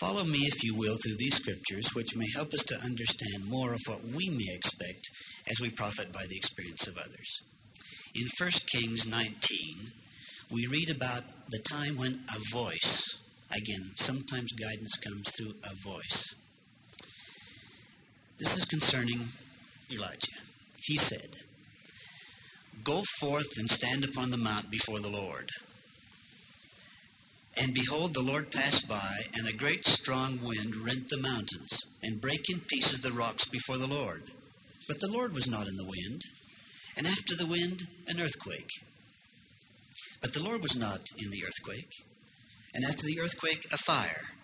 Follow 0.00 0.24
me, 0.24 0.40
if 0.40 0.62
you 0.62 0.74
will, 0.76 0.96
through 0.96 1.16
these 1.18 1.36
scriptures, 1.36 1.94
which 1.94 2.14
may 2.16 2.26
help 2.34 2.52
us 2.52 2.62
to 2.64 2.78
understand 2.84 3.48
more 3.48 3.72
of 3.72 3.80
what 3.86 4.04
we 4.04 4.28
may 4.28 4.54
expect 4.54 5.08
as 5.50 5.60
we 5.60 5.70
profit 5.70 6.12
by 6.12 6.20
the 6.28 6.36
experience 6.36 6.86
of 6.86 6.98
others. 6.98 7.42
In 8.14 8.26
1 8.38 8.50
Kings 8.72 9.06
19, 9.06 9.32
we 10.50 10.66
read 10.66 10.90
about 10.90 11.24
the 11.48 11.62
time 11.70 11.96
when 11.96 12.24
a 12.28 12.56
voice, 12.56 13.18
again, 13.50 13.80
sometimes 13.96 14.52
guidance 14.52 14.96
comes 14.96 15.30
through 15.30 15.54
a 15.64 15.74
voice. 15.88 16.34
This 18.38 18.56
is 18.56 18.66
concerning 18.66 19.20
Elijah. 19.90 20.36
He 20.82 20.98
said, 20.98 21.30
Go 22.84 23.02
forth 23.18 23.48
and 23.56 23.70
stand 23.70 24.04
upon 24.04 24.30
the 24.30 24.36
mount 24.36 24.70
before 24.70 25.00
the 25.00 25.08
Lord. 25.08 25.48
And 27.58 27.72
behold, 27.72 28.12
the 28.12 28.22
Lord 28.22 28.52
passed 28.52 28.86
by, 28.86 29.14
and 29.34 29.48
a 29.48 29.56
great 29.56 29.86
strong 29.86 30.38
wind 30.42 30.74
rent 30.86 31.08
the 31.08 31.20
mountains, 31.20 31.86
and 32.02 32.20
brake 32.20 32.44
in 32.50 32.60
pieces 32.60 33.00
the 33.00 33.12
rocks 33.12 33.46
before 33.46 33.78
the 33.78 33.86
Lord. 33.86 34.24
But 34.86 35.00
the 35.00 35.10
Lord 35.10 35.32
was 35.32 35.48
not 35.48 35.66
in 35.66 35.76
the 35.76 35.88
wind, 35.88 36.20
and 36.96 37.06
after 37.06 37.34
the 37.34 37.46
wind, 37.46 37.88
an 38.08 38.20
earthquake. 38.20 38.68
But 40.20 40.34
the 40.34 40.42
Lord 40.42 40.62
was 40.62 40.76
not 40.76 41.00
in 41.18 41.30
the 41.30 41.44
earthquake, 41.44 41.92
and 42.74 42.84
after 42.84 43.06
the 43.06 43.20
earthquake, 43.20 43.64
a 43.72 43.78
fire. 43.78 44.34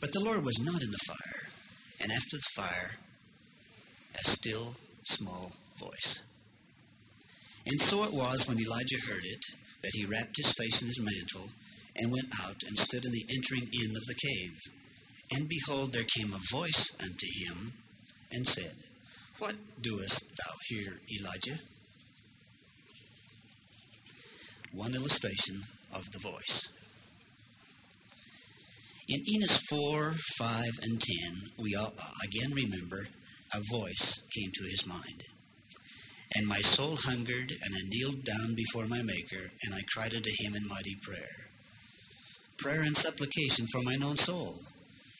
But 0.00 0.12
the 0.12 0.20
Lord 0.20 0.44
was 0.44 0.58
not 0.58 0.82
in 0.82 0.90
the 0.90 1.06
fire, 1.06 1.48
and 2.00 2.12
after 2.12 2.36
the 2.36 2.62
fire, 2.62 2.98
a 4.14 4.24
still 4.24 4.74
small 5.04 5.52
voice. 5.78 6.20
And 7.66 7.80
so 7.80 8.04
it 8.04 8.12
was 8.12 8.46
when 8.46 8.58
Elijah 8.58 9.00
heard 9.08 9.24
it 9.24 9.44
that 9.82 9.92
he 9.94 10.04
wrapped 10.04 10.36
his 10.36 10.52
face 10.52 10.82
in 10.82 10.88
his 10.88 11.00
mantle 11.00 11.50
and 12.00 12.10
went 12.10 12.32
out 12.42 12.62
and 12.66 12.78
stood 12.78 13.04
in 13.04 13.12
the 13.12 13.26
entering 13.28 13.68
in 13.72 13.90
of 13.94 14.04
the 14.06 14.14
cave. 14.14 14.56
And 15.32 15.48
behold, 15.48 15.92
there 15.92 16.04
came 16.16 16.32
a 16.32 16.56
voice 16.56 16.90
unto 16.98 17.26
him 17.44 17.72
and 18.32 18.46
said, 18.46 18.74
What 19.38 19.54
doest 19.80 20.24
thou 20.38 20.52
here, 20.68 21.00
Elijah? 21.20 21.60
One 24.72 24.94
illustration 24.94 25.56
of 25.94 26.10
the 26.10 26.20
voice. 26.22 26.68
In 29.08 29.20
Enos 29.28 29.58
4, 29.68 30.14
5, 30.38 30.64
and 30.82 31.00
10, 31.00 31.32
we 31.58 31.74
again 31.74 32.50
remember 32.54 33.08
a 33.52 33.60
voice 33.72 34.22
came 34.36 34.50
to 34.54 34.64
his 34.64 34.86
mind. 34.86 35.24
And 36.36 36.46
my 36.46 36.58
soul 36.58 36.96
hungered, 36.96 37.50
and 37.50 37.74
I 37.74 37.88
kneeled 37.88 38.24
down 38.24 38.54
before 38.54 38.86
my 38.86 39.02
Maker, 39.02 39.50
and 39.64 39.74
I 39.74 39.82
cried 39.92 40.14
unto 40.14 40.30
him 40.38 40.54
in 40.54 40.68
mighty 40.68 40.94
prayer 41.02 41.49
prayer 42.60 42.82
and 42.82 42.96
supplication 42.96 43.66
for 43.72 43.82
mine 43.82 44.02
own 44.02 44.16
soul. 44.16 44.54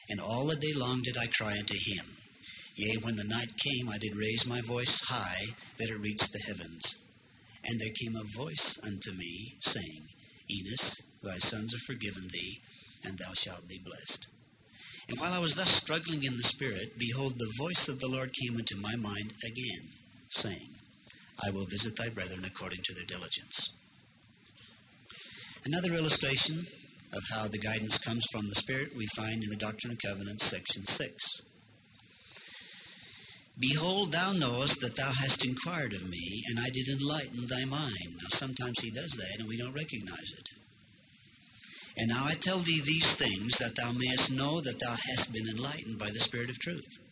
And 0.09 0.21
all 0.21 0.47
the 0.47 0.57
day 0.57 0.73
long 0.75 1.01
did 1.03 1.17
I 1.17 1.27
cry 1.27 1.57
unto 1.59 1.75
him. 1.75 2.05
Yea, 2.77 2.97
when 3.03 3.17
the 3.17 3.25
night 3.25 3.53
came, 3.57 3.89
I 3.89 3.99
did 3.99 4.17
raise 4.17 4.47
my 4.47 4.61
voice 4.61 5.01
high, 5.09 5.55
that 5.79 5.91
it 5.91 6.01
reached 6.01 6.33
the 6.33 6.43
heavens. 6.47 6.97
And 7.65 7.79
there 7.79 7.93
came 8.03 8.15
a 8.17 8.39
voice 8.39 8.79
unto 8.83 9.13
me, 9.13 9.55
saying, 9.61 10.07
Enos, 10.51 11.03
thy 11.23 11.39
sons 11.39 11.75
are 11.75 11.93
forgiven 11.93 12.29
thee, 12.33 12.59
and 13.05 13.19
thou 13.19 13.33
shalt 13.35 13.69
be 13.69 13.81
blessed. 13.85 14.27
And 15.09 15.19
while 15.19 15.33
I 15.33 15.39
was 15.39 15.55
thus 15.55 15.71
struggling 15.71 16.25
in 16.25 16.37
the 16.37 16.43
Spirit, 16.43 16.99
behold, 16.99 17.35
the 17.37 17.55
voice 17.59 17.89
of 17.89 18.01
the 18.01 18.09
Lord 18.09 18.33
came 18.33 18.59
into 18.59 18.77
my 18.81 18.97
mind 18.97 19.33
again, 19.45 19.89
saying, 20.31 20.69
I 21.45 21.51
will 21.51 21.65
visit 21.65 21.97
thy 21.97 22.09
brethren 22.09 22.45
according 22.45 22.81
to 22.85 22.95
their 22.95 23.07
diligence. 23.07 23.71
Another 25.65 25.95
illustration 25.95 26.67
of 27.13 27.23
how 27.35 27.49
the 27.49 27.59
guidance 27.59 27.99
comes 27.99 28.25
from 28.31 28.47
the 28.49 28.55
Spirit 28.55 28.97
we 28.97 29.07
find 29.17 29.43
in 29.43 29.51
the 29.51 29.57
Doctrine 29.57 29.93
and 29.93 30.01
Covenants, 30.07 30.45
section 30.45 30.85
6. 30.85 31.43
Behold, 33.59 34.13
thou 34.13 34.33
knowest 34.33 34.81
that 34.81 34.97
thou 34.97 35.11
hast 35.13 35.45
inquired 35.45 35.93
of 35.93 36.09
me, 36.09 36.43
and 36.49 36.61
I 36.61 36.71
did 36.73 36.89
enlighten 36.89 37.47
thy 37.49 37.65
mind. 37.65 38.11
Now, 38.23 38.29
sometimes 38.31 38.81
he 38.81 38.91
does 38.91 39.11
that, 39.11 39.37
and 39.39 39.49
we 39.49 39.59
don't 39.59 39.75
recognize 39.75 40.31
it. 40.39 40.49
And 41.99 42.09
now 42.09 42.25
I 42.25 42.35
tell 42.35 42.59
thee 42.59 42.81
these 42.85 43.17
things, 43.17 43.59
that 43.59 43.77
thou 43.77 43.93
mayest 43.93 44.31
know 44.31 44.61
that 44.61 44.79
thou 44.81 44.97
hast 45.11 45.33
been 45.33 45.49
enlightened 45.49 45.99
by 45.99 46.07
the 46.07 46.21
Spirit 46.21 46.49
of 46.49 46.59
truth. 46.59 47.10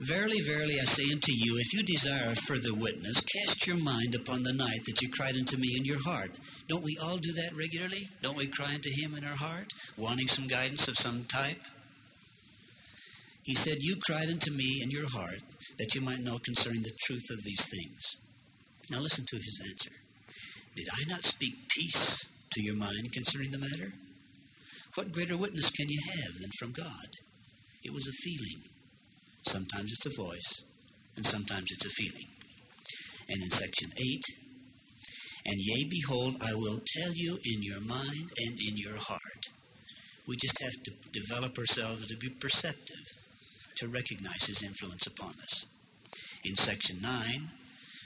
Verily, 0.00 0.40
verily, 0.46 0.80
I 0.80 0.84
say 0.84 1.02
unto 1.12 1.30
you, 1.30 1.58
if 1.58 1.74
you 1.74 1.82
desire 1.82 2.32
a 2.32 2.34
further 2.34 2.72
witness, 2.72 3.20
cast 3.20 3.66
your 3.66 3.76
mind 3.76 4.14
upon 4.14 4.42
the 4.42 4.54
night 4.54 4.80
that 4.86 5.02
you 5.02 5.10
cried 5.10 5.36
unto 5.36 5.58
me 5.58 5.76
in 5.76 5.84
your 5.84 6.02
heart. 6.02 6.38
Don't 6.68 6.82
we 6.82 6.96
all 7.02 7.18
do 7.18 7.30
that 7.34 7.54
regularly? 7.54 8.08
Don't 8.22 8.36
we 8.38 8.46
cry 8.46 8.72
unto 8.72 8.88
him 8.90 9.14
in 9.14 9.26
our 9.26 9.36
heart, 9.36 9.74
wanting 9.98 10.26
some 10.26 10.48
guidance 10.48 10.88
of 10.88 10.96
some 10.96 11.24
type? 11.24 11.60
He 13.44 13.54
said, 13.54 13.76
You 13.80 13.96
cried 13.96 14.30
unto 14.30 14.50
me 14.50 14.80
in 14.82 14.90
your 14.90 15.06
heart 15.06 15.42
that 15.78 15.94
you 15.94 16.00
might 16.00 16.20
know 16.20 16.38
concerning 16.38 16.80
the 16.80 16.96
truth 17.02 17.26
of 17.30 17.44
these 17.44 17.68
things. 17.68 18.16
Now 18.90 19.00
listen 19.00 19.26
to 19.28 19.36
his 19.36 19.62
answer. 19.68 19.90
Did 20.76 20.86
I 20.90 21.10
not 21.10 21.24
speak 21.24 21.68
peace 21.76 22.24
to 22.52 22.62
your 22.62 22.76
mind 22.76 23.12
concerning 23.12 23.50
the 23.50 23.58
matter? 23.58 23.92
What 24.94 25.12
greater 25.12 25.36
witness 25.36 25.68
can 25.68 25.90
you 25.90 26.00
have 26.06 26.32
than 26.40 26.50
from 26.58 26.72
God? 26.72 27.08
It 27.84 27.92
was 27.92 28.08
a 28.08 28.12
feeling. 28.12 28.79
Sometimes 29.46 29.92
it's 29.92 30.06
a 30.06 30.22
voice, 30.22 30.64
and 31.16 31.24
sometimes 31.24 31.66
it's 31.70 31.86
a 31.86 31.90
feeling. 31.90 32.26
And 33.28 33.42
in 33.42 33.50
section 33.50 33.90
8, 33.96 34.22
and 35.46 35.56
yea, 35.58 35.84
behold, 35.88 36.36
I 36.42 36.52
will 36.54 36.80
tell 36.98 37.12
you 37.14 37.38
in 37.44 37.62
your 37.62 37.80
mind 37.80 38.30
and 38.44 38.58
in 38.68 38.76
your 38.76 38.96
heart. 38.96 39.48
We 40.28 40.36
just 40.36 40.62
have 40.62 40.82
to 40.84 40.92
develop 41.12 41.58
ourselves 41.58 42.06
to 42.06 42.16
be 42.16 42.28
perceptive, 42.28 43.06
to 43.78 43.88
recognize 43.88 44.46
his 44.46 44.62
influence 44.62 45.06
upon 45.06 45.30
us. 45.30 45.64
In 46.44 46.56
section 46.56 46.98
9, 47.00 47.20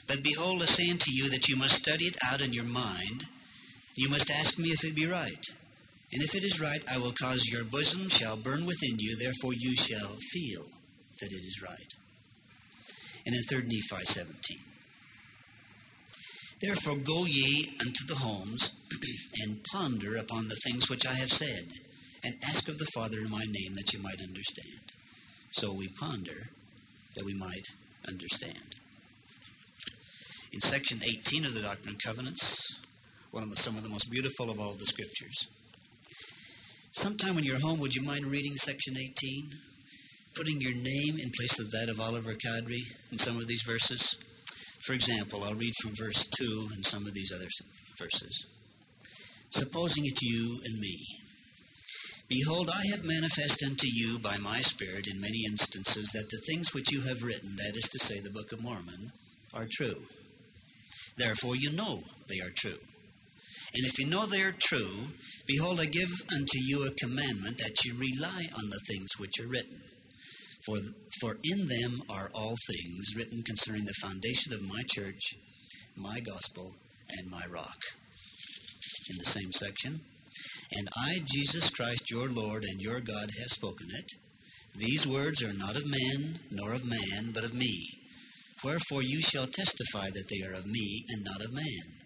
but 0.06 0.22
behold, 0.22 0.62
I 0.62 0.66
say 0.66 0.90
unto 0.90 1.10
you 1.10 1.28
that 1.30 1.48
you 1.48 1.56
must 1.56 1.74
study 1.76 2.04
it 2.04 2.16
out 2.24 2.40
in 2.40 2.52
your 2.52 2.64
mind. 2.64 3.24
You 3.96 4.08
must 4.08 4.30
ask 4.30 4.58
me 4.58 4.68
if 4.68 4.84
it 4.84 4.94
be 4.94 5.06
right. 5.06 5.44
And 6.12 6.22
if 6.22 6.34
it 6.34 6.44
is 6.44 6.60
right, 6.60 6.82
I 6.92 6.98
will 6.98 7.12
cause 7.12 7.48
your 7.50 7.64
bosom 7.64 8.08
shall 8.08 8.36
burn 8.36 8.66
within 8.66 8.98
you, 8.98 9.16
therefore 9.18 9.52
you 9.54 9.74
shall 9.74 10.16
feel 10.32 10.83
that 11.24 11.32
it 11.32 11.44
is 11.44 11.62
right. 11.62 11.92
And 13.26 13.34
in 13.34 13.42
3 13.48 13.62
Nephi 13.62 14.04
17. 14.04 14.58
Therefore 16.60 16.96
go 16.96 17.24
ye 17.24 17.74
unto 17.80 18.06
the 18.06 18.20
homes 18.20 18.72
and 19.42 19.64
ponder 19.72 20.16
upon 20.16 20.48
the 20.48 20.60
things 20.64 20.88
which 20.88 21.06
I 21.06 21.14
have 21.14 21.32
said, 21.32 21.68
and 22.24 22.36
ask 22.44 22.68
of 22.68 22.78
the 22.78 22.90
Father 22.94 23.18
in 23.18 23.30
my 23.30 23.44
name 23.46 23.74
that 23.76 23.92
you 23.92 24.00
might 24.02 24.20
understand. 24.20 24.92
So 25.52 25.74
we 25.74 25.88
ponder 26.00 26.36
that 27.16 27.24
we 27.24 27.34
might 27.38 27.66
understand. 28.08 28.76
In 30.52 30.60
section 30.60 31.00
18 31.02 31.44
of 31.44 31.54
the 31.54 31.62
Doctrine 31.62 31.94
and 31.94 32.02
Covenants, 32.02 32.80
one 33.30 33.42
of 33.42 33.50
the, 33.50 33.56
some 33.56 33.76
of 33.76 33.82
the 33.82 33.88
most 33.88 34.10
beautiful 34.10 34.50
of 34.50 34.60
all 34.60 34.74
the 34.74 34.86
scriptures. 34.86 35.48
Sometime 36.92 37.34
when 37.34 37.44
you're 37.44 37.60
home, 37.60 37.80
would 37.80 37.94
you 37.94 38.06
mind 38.06 38.24
reading 38.24 38.54
section 38.54 38.96
18? 38.96 39.50
Putting 40.34 40.60
your 40.60 40.74
name 40.74 41.18
in 41.18 41.30
place 41.38 41.60
of 41.60 41.70
that 41.70 41.88
of 41.88 42.00
Oliver 42.00 42.34
Cowdery 42.34 42.82
in 43.12 43.18
some 43.18 43.36
of 43.36 43.46
these 43.46 43.62
verses. 43.62 44.16
For 44.84 44.92
example, 44.92 45.44
I'll 45.44 45.54
read 45.54 45.72
from 45.80 45.92
verse 45.96 46.26
2 46.38 46.68
and 46.74 46.84
some 46.84 47.06
of 47.06 47.14
these 47.14 47.32
other 47.34 47.48
verses. 47.98 48.46
Supposing 49.50 50.04
it 50.06 50.18
you 50.20 50.58
and 50.64 50.80
me. 50.80 50.98
Behold, 52.28 52.68
I 52.68 52.82
have 52.90 53.04
manifest 53.04 53.62
unto 53.64 53.86
you 53.86 54.18
by 54.18 54.36
my 54.38 54.58
Spirit 54.58 55.06
in 55.06 55.20
many 55.20 55.44
instances 55.46 56.10
that 56.14 56.28
the 56.30 56.42
things 56.48 56.74
which 56.74 56.90
you 56.90 57.02
have 57.02 57.22
written, 57.22 57.50
that 57.58 57.76
is 57.76 57.88
to 57.90 57.98
say, 57.98 58.18
the 58.18 58.30
Book 58.30 58.50
of 58.52 58.62
Mormon, 58.62 59.12
are 59.52 59.68
true. 59.70 60.00
Therefore, 61.16 61.54
you 61.54 61.70
know 61.70 62.00
they 62.28 62.40
are 62.44 62.52
true. 62.56 62.80
And 63.74 63.86
if 63.86 63.98
you 63.98 64.08
know 64.08 64.26
they 64.26 64.42
are 64.42 64.54
true, 64.58 65.06
behold, 65.46 65.78
I 65.80 65.86
give 65.86 66.10
unto 66.32 66.58
you 66.58 66.86
a 66.86 66.94
commandment 66.94 67.58
that 67.58 67.84
you 67.84 67.94
rely 67.94 68.46
on 68.56 68.70
the 68.70 68.80
things 68.88 69.10
which 69.18 69.38
are 69.40 69.46
written 69.46 69.78
for, 70.66 70.78
for 71.20 71.36
in 71.44 71.68
them 71.68 72.00
are 72.08 72.30
all 72.34 72.54
things 72.68 73.14
written 73.16 73.42
concerning 73.42 73.84
the 73.84 74.00
foundation 74.00 74.52
of 74.52 74.68
my 74.68 74.82
church, 74.94 75.36
my 75.96 76.20
gospel, 76.20 76.72
and 77.18 77.30
my 77.30 77.44
rock. 77.52 77.78
In 79.10 79.16
the 79.18 79.24
same 79.24 79.52
section. 79.52 80.00
And 80.76 80.88
I, 80.96 81.20
Jesus 81.26 81.70
Christ, 81.70 82.10
your 82.10 82.28
Lord 82.28 82.64
and 82.64 82.80
your 82.80 83.00
God, 83.00 83.28
have 83.38 83.50
spoken 83.50 83.88
it. 83.98 84.12
These 84.76 85.06
words 85.06 85.42
are 85.42 85.56
not 85.56 85.76
of 85.76 85.84
men, 85.86 86.40
nor 86.50 86.72
of 86.72 86.88
man, 86.88 87.32
but 87.32 87.44
of 87.44 87.54
me. 87.54 87.86
Wherefore 88.64 89.02
you 89.02 89.20
shall 89.20 89.46
testify 89.46 90.06
that 90.06 90.28
they 90.30 90.46
are 90.46 90.54
of 90.54 90.66
me, 90.66 91.04
and 91.10 91.22
not 91.22 91.44
of 91.44 91.52
man. 91.52 92.04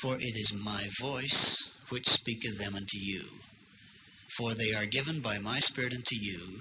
For 0.00 0.16
it 0.16 0.36
is 0.36 0.64
my 0.64 0.88
voice 1.00 1.70
which 1.90 2.08
speaketh 2.08 2.58
them 2.58 2.74
unto 2.74 2.98
you. 2.98 3.24
For 4.38 4.54
they 4.54 4.72
are 4.72 4.86
given 4.86 5.20
by 5.20 5.38
my 5.38 5.60
Spirit 5.60 5.92
unto 5.94 6.16
you, 6.16 6.60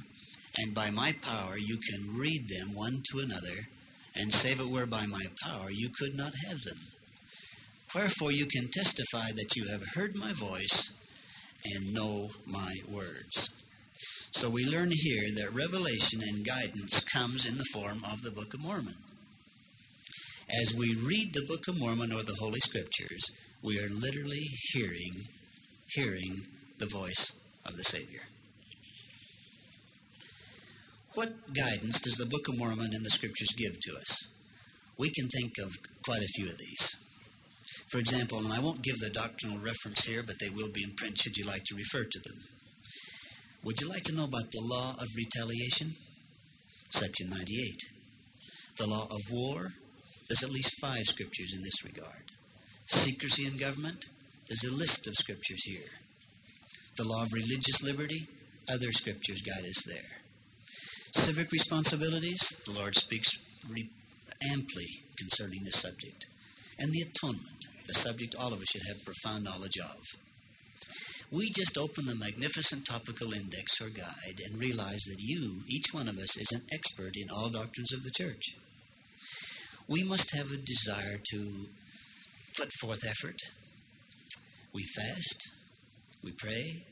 and 0.58 0.74
by 0.74 0.90
my 0.92 1.14
power 1.22 1.58
you 1.58 1.78
can 1.78 2.20
read 2.20 2.48
them 2.48 2.76
one 2.76 3.02
to 3.12 3.20
another, 3.20 3.68
and 4.16 4.34
save 4.34 4.60
it 4.60 4.70
were 4.70 4.86
by 4.86 5.06
my 5.06 5.24
power 5.44 5.70
you 5.72 5.90
could 5.90 6.16
not 6.16 6.34
have 6.48 6.62
them. 6.62 6.78
Wherefore 7.96 8.32
you 8.32 8.46
can 8.46 8.68
testify 8.70 9.28
that 9.36 9.56
you 9.56 9.68
have 9.72 9.84
heard 9.96 10.16
my 10.16 10.32
voice 10.34 10.92
and 11.66 11.94
know 11.94 12.30
my 12.48 12.74
words. 12.92 13.50
So 14.32 14.50
we 14.50 14.66
learn 14.66 14.90
here 14.92 15.24
that 15.38 15.54
revelation 15.54 16.22
and 16.22 16.46
guidance 16.46 17.02
comes 17.02 17.48
in 17.48 17.58
the 17.58 17.66
form 17.72 18.00
of 18.12 18.24
the 18.24 18.32
Book 18.32 18.54
of 18.54 18.64
Mormon. 18.64 18.94
As 20.62 20.76
we 20.76 20.96
read 20.96 21.34
the 21.34 21.46
Book 21.48 21.68
of 21.68 21.80
Mormon 21.80 22.12
or 22.12 22.24
the 22.24 22.36
Holy 22.40 22.60
Scriptures, 22.60 23.22
we 23.64 23.80
are 23.80 23.90
literally 23.90 24.44
hearing 24.74 25.14
hearing 25.96 26.34
the 26.80 26.88
voice 26.88 27.34
of 27.66 27.76
the 27.76 27.84
Savior. 27.84 28.22
What 31.16 31.54
guidance 31.54 32.00
does 32.00 32.16
the 32.16 32.26
Book 32.26 32.48
of 32.48 32.58
Mormon 32.58 32.90
and 32.92 33.06
the 33.06 33.12
Scriptures 33.12 33.54
give 33.56 33.80
to 33.82 33.96
us? 33.96 34.28
We 34.98 35.12
can 35.12 35.28
think 35.28 35.52
of 35.64 35.72
quite 36.04 36.24
a 36.24 36.34
few 36.34 36.50
of 36.50 36.58
these. 36.58 36.90
For 37.92 38.00
example, 38.00 38.40
and 38.40 38.52
I 38.52 38.60
won't 38.60 38.82
give 38.82 38.98
the 38.98 39.12
doctrinal 39.14 39.60
reference 39.60 40.06
here, 40.06 40.24
but 40.24 40.36
they 40.42 40.50
will 40.50 40.72
be 40.74 40.82
in 40.84 40.96
print 40.96 41.20
should 41.20 41.38
you 41.38 41.46
like 41.46 41.64
to 41.66 41.76
refer 41.76 42.04
to 42.04 42.20
them. 42.20 42.38
Would 43.64 43.80
you 43.80 43.90
like 43.90 44.02
to 44.04 44.16
know 44.16 44.24
about 44.24 44.50
the 44.52 44.64
law 44.64 44.96
of 45.00 45.08
retaliation? 45.16 45.94
Section 46.90 47.30
98. 47.30 47.78
The 48.78 48.88
law 48.88 49.06
of 49.06 49.22
war? 49.30 49.68
There's 50.28 50.44
at 50.44 50.50
least 50.50 50.82
five 50.82 51.04
scriptures 51.04 51.54
in 51.56 51.62
this 51.62 51.86
regard. 51.86 52.24
Secrecy 52.88 53.46
in 53.46 53.58
government? 53.58 54.08
There's 54.50 54.74
a 54.74 54.76
list 54.76 55.06
of 55.06 55.14
scriptures 55.14 55.64
here. 55.66 55.92
The 56.98 57.08
law 57.08 57.22
of 57.22 57.34
religious 57.34 57.84
liberty? 57.84 58.28
Other 58.68 58.92
scriptures 58.92 59.44
guide 59.44 59.66
us 59.66 59.84
there. 59.86 60.23
Civic 61.14 61.52
responsibilities? 61.52 62.42
The 62.66 62.74
Lord 62.74 62.96
speaks 62.96 63.30
re- 63.70 63.90
amply 64.52 64.86
concerning 65.18 65.60
this 65.64 65.80
subject. 65.80 66.26
And 66.80 66.92
the 66.92 67.02
atonement, 67.02 67.66
the 67.88 67.94
subject 67.94 68.36
all 68.38 68.52
of 68.52 68.60
us 68.60 68.68
should 68.72 68.82
have 68.88 69.06
profound 69.06 69.44
knowledge 69.44 69.78
of. 69.78 69.98
We 71.32 71.50
just 71.50 71.78
open 71.78 72.06
the 72.06 72.16
magnificent 72.16 72.86
topical 72.86 73.34
index 73.34 73.80
or 73.82 73.90
guide 73.90 74.40
and 74.46 74.60
realize 74.60 75.02
that 75.08 75.20
you, 75.20 75.62
each 75.70 75.94
one 75.94 76.08
of 76.08 76.18
us, 76.18 76.38
is 76.38 76.52
an 76.52 76.62
expert 76.72 77.14
in 77.16 77.30
all 77.30 77.50
doctrines 77.50 77.94
of 77.94 78.04
the 78.04 78.12
church. 78.16 78.44
We 79.88 80.04
must 80.04 80.36
have 80.36 80.52
a 80.52 80.58
desire 80.58 81.20
to 81.32 81.66
put 82.58 82.72
forth 82.82 83.06
effort. 83.08 83.38
We 84.74 84.84
fast, 84.96 85.52
we 86.24 86.32
pray, 86.32 86.84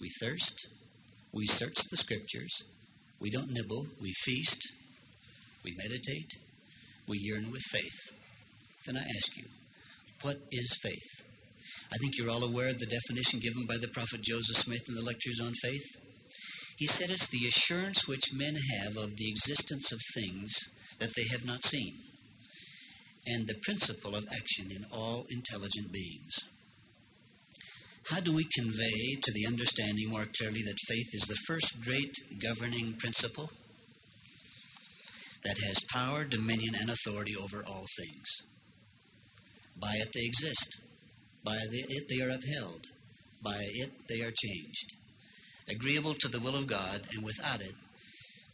we 0.00 0.08
thirst, 0.20 0.68
we 1.32 1.46
search 1.46 1.76
the 1.90 1.96
scriptures, 1.96 2.64
we 3.20 3.30
don't 3.30 3.50
nibble, 3.50 3.84
we 4.00 4.12
feast, 4.24 4.72
we 5.64 5.74
meditate, 5.76 6.30
we 7.06 7.18
yearn 7.20 7.50
with 7.52 7.62
faith. 7.70 8.16
Then 8.86 8.96
I 8.96 9.00
ask 9.00 9.36
you, 9.36 9.44
what 10.22 10.38
is 10.50 10.78
faith? 10.82 11.26
I 11.92 11.96
think 11.98 12.16
you're 12.16 12.30
all 12.30 12.44
aware 12.44 12.68
of 12.68 12.78
the 12.78 12.86
definition 12.86 13.40
given 13.40 13.66
by 13.66 13.76
the 13.76 13.92
prophet 13.92 14.22
Joseph 14.22 14.56
Smith 14.56 14.82
in 14.88 14.94
the 14.94 15.04
Lectures 15.04 15.40
on 15.42 15.52
Faith. 15.62 16.00
He 16.78 16.86
said 16.86 17.10
it's 17.10 17.28
the 17.28 17.46
assurance 17.46 18.08
which 18.08 18.32
men 18.32 18.54
have 18.80 18.96
of 18.96 19.16
the 19.16 19.28
existence 19.28 19.92
of 19.92 19.98
things 20.14 20.50
that 20.98 21.14
they 21.14 21.26
have 21.30 21.44
not 21.44 21.64
seen, 21.64 21.92
and 23.26 23.46
the 23.46 23.60
principle 23.62 24.14
of 24.14 24.24
action 24.32 24.70
in 24.70 24.84
all 24.90 25.24
intelligent 25.30 25.92
beings. 25.92 26.44
How 28.08 28.20
do 28.20 28.34
we 28.34 28.44
convey 28.54 29.16
to 29.22 29.32
the 29.32 29.46
understanding 29.46 30.08
more 30.10 30.26
clearly 30.38 30.62
that 30.62 30.88
faith 30.88 31.08
is 31.12 31.22
the 31.28 31.38
first 31.46 31.80
great 31.80 32.12
governing 32.42 32.94
principle 32.98 33.50
that 35.44 35.56
has 35.66 35.84
power, 35.92 36.24
dominion, 36.24 36.74
and 36.80 36.90
authority 36.90 37.34
over 37.40 37.64
all 37.66 37.86
things? 37.98 38.26
By 39.80 39.94
it 39.94 40.08
they 40.12 40.24
exist. 40.24 40.78
By 41.44 41.56
it 41.56 42.04
they 42.08 42.22
are 42.22 42.30
upheld. 42.30 42.86
By 43.42 43.58
it 43.58 43.92
they 44.08 44.22
are 44.22 44.32
changed. 44.32 44.96
Agreeable 45.68 46.14
to 46.14 46.28
the 46.28 46.40
will 46.40 46.56
of 46.56 46.66
God, 46.66 47.06
and 47.14 47.24
without 47.24 47.60
it, 47.60 47.74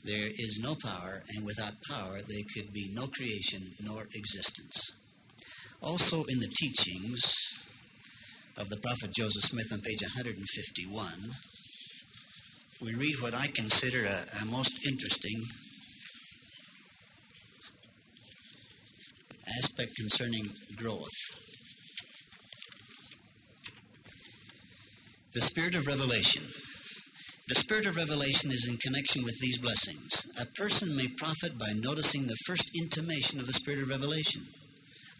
there 0.04 0.28
is 0.28 0.60
no 0.62 0.76
power, 0.84 1.22
and 1.34 1.46
without 1.46 1.72
power, 1.90 2.18
there 2.20 2.44
could 2.54 2.72
be 2.72 2.90
no 2.92 3.06
creation 3.08 3.62
nor 3.82 4.06
existence. 4.14 4.92
Also, 5.80 6.24
in 6.24 6.38
the 6.38 6.52
teachings 6.60 7.34
of 8.58 8.68
the 8.70 8.76
prophet 8.78 9.12
Joseph 9.14 9.44
Smith 9.44 9.72
on 9.72 9.80
page 9.80 10.02
151, 10.02 11.12
we 12.80 12.94
read 12.94 13.16
what 13.20 13.34
I 13.34 13.48
consider 13.48 14.04
a, 14.06 14.24
a 14.42 14.46
most 14.46 14.86
interesting 14.86 15.42
aspect 19.62 19.94
concerning 19.96 20.44
growth. 20.76 21.08
The 25.34 25.40
Spirit 25.42 25.74
of 25.74 25.86
Revelation. 25.86 26.42
The 27.48 27.54
Spirit 27.54 27.86
of 27.86 27.96
Revelation 27.96 28.50
is 28.50 28.66
in 28.68 28.76
connection 28.78 29.22
with 29.22 29.38
these 29.40 29.58
blessings. 29.58 30.26
A 30.40 30.46
person 30.58 30.96
may 30.96 31.08
profit 31.08 31.58
by 31.58 31.72
noticing 31.76 32.26
the 32.26 32.36
first 32.46 32.70
intimation 32.74 33.38
of 33.38 33.46
the 33.46 33.52
Spirit 33.52 33.82
of 33.82 33.90
Revelation. 33.90 34.42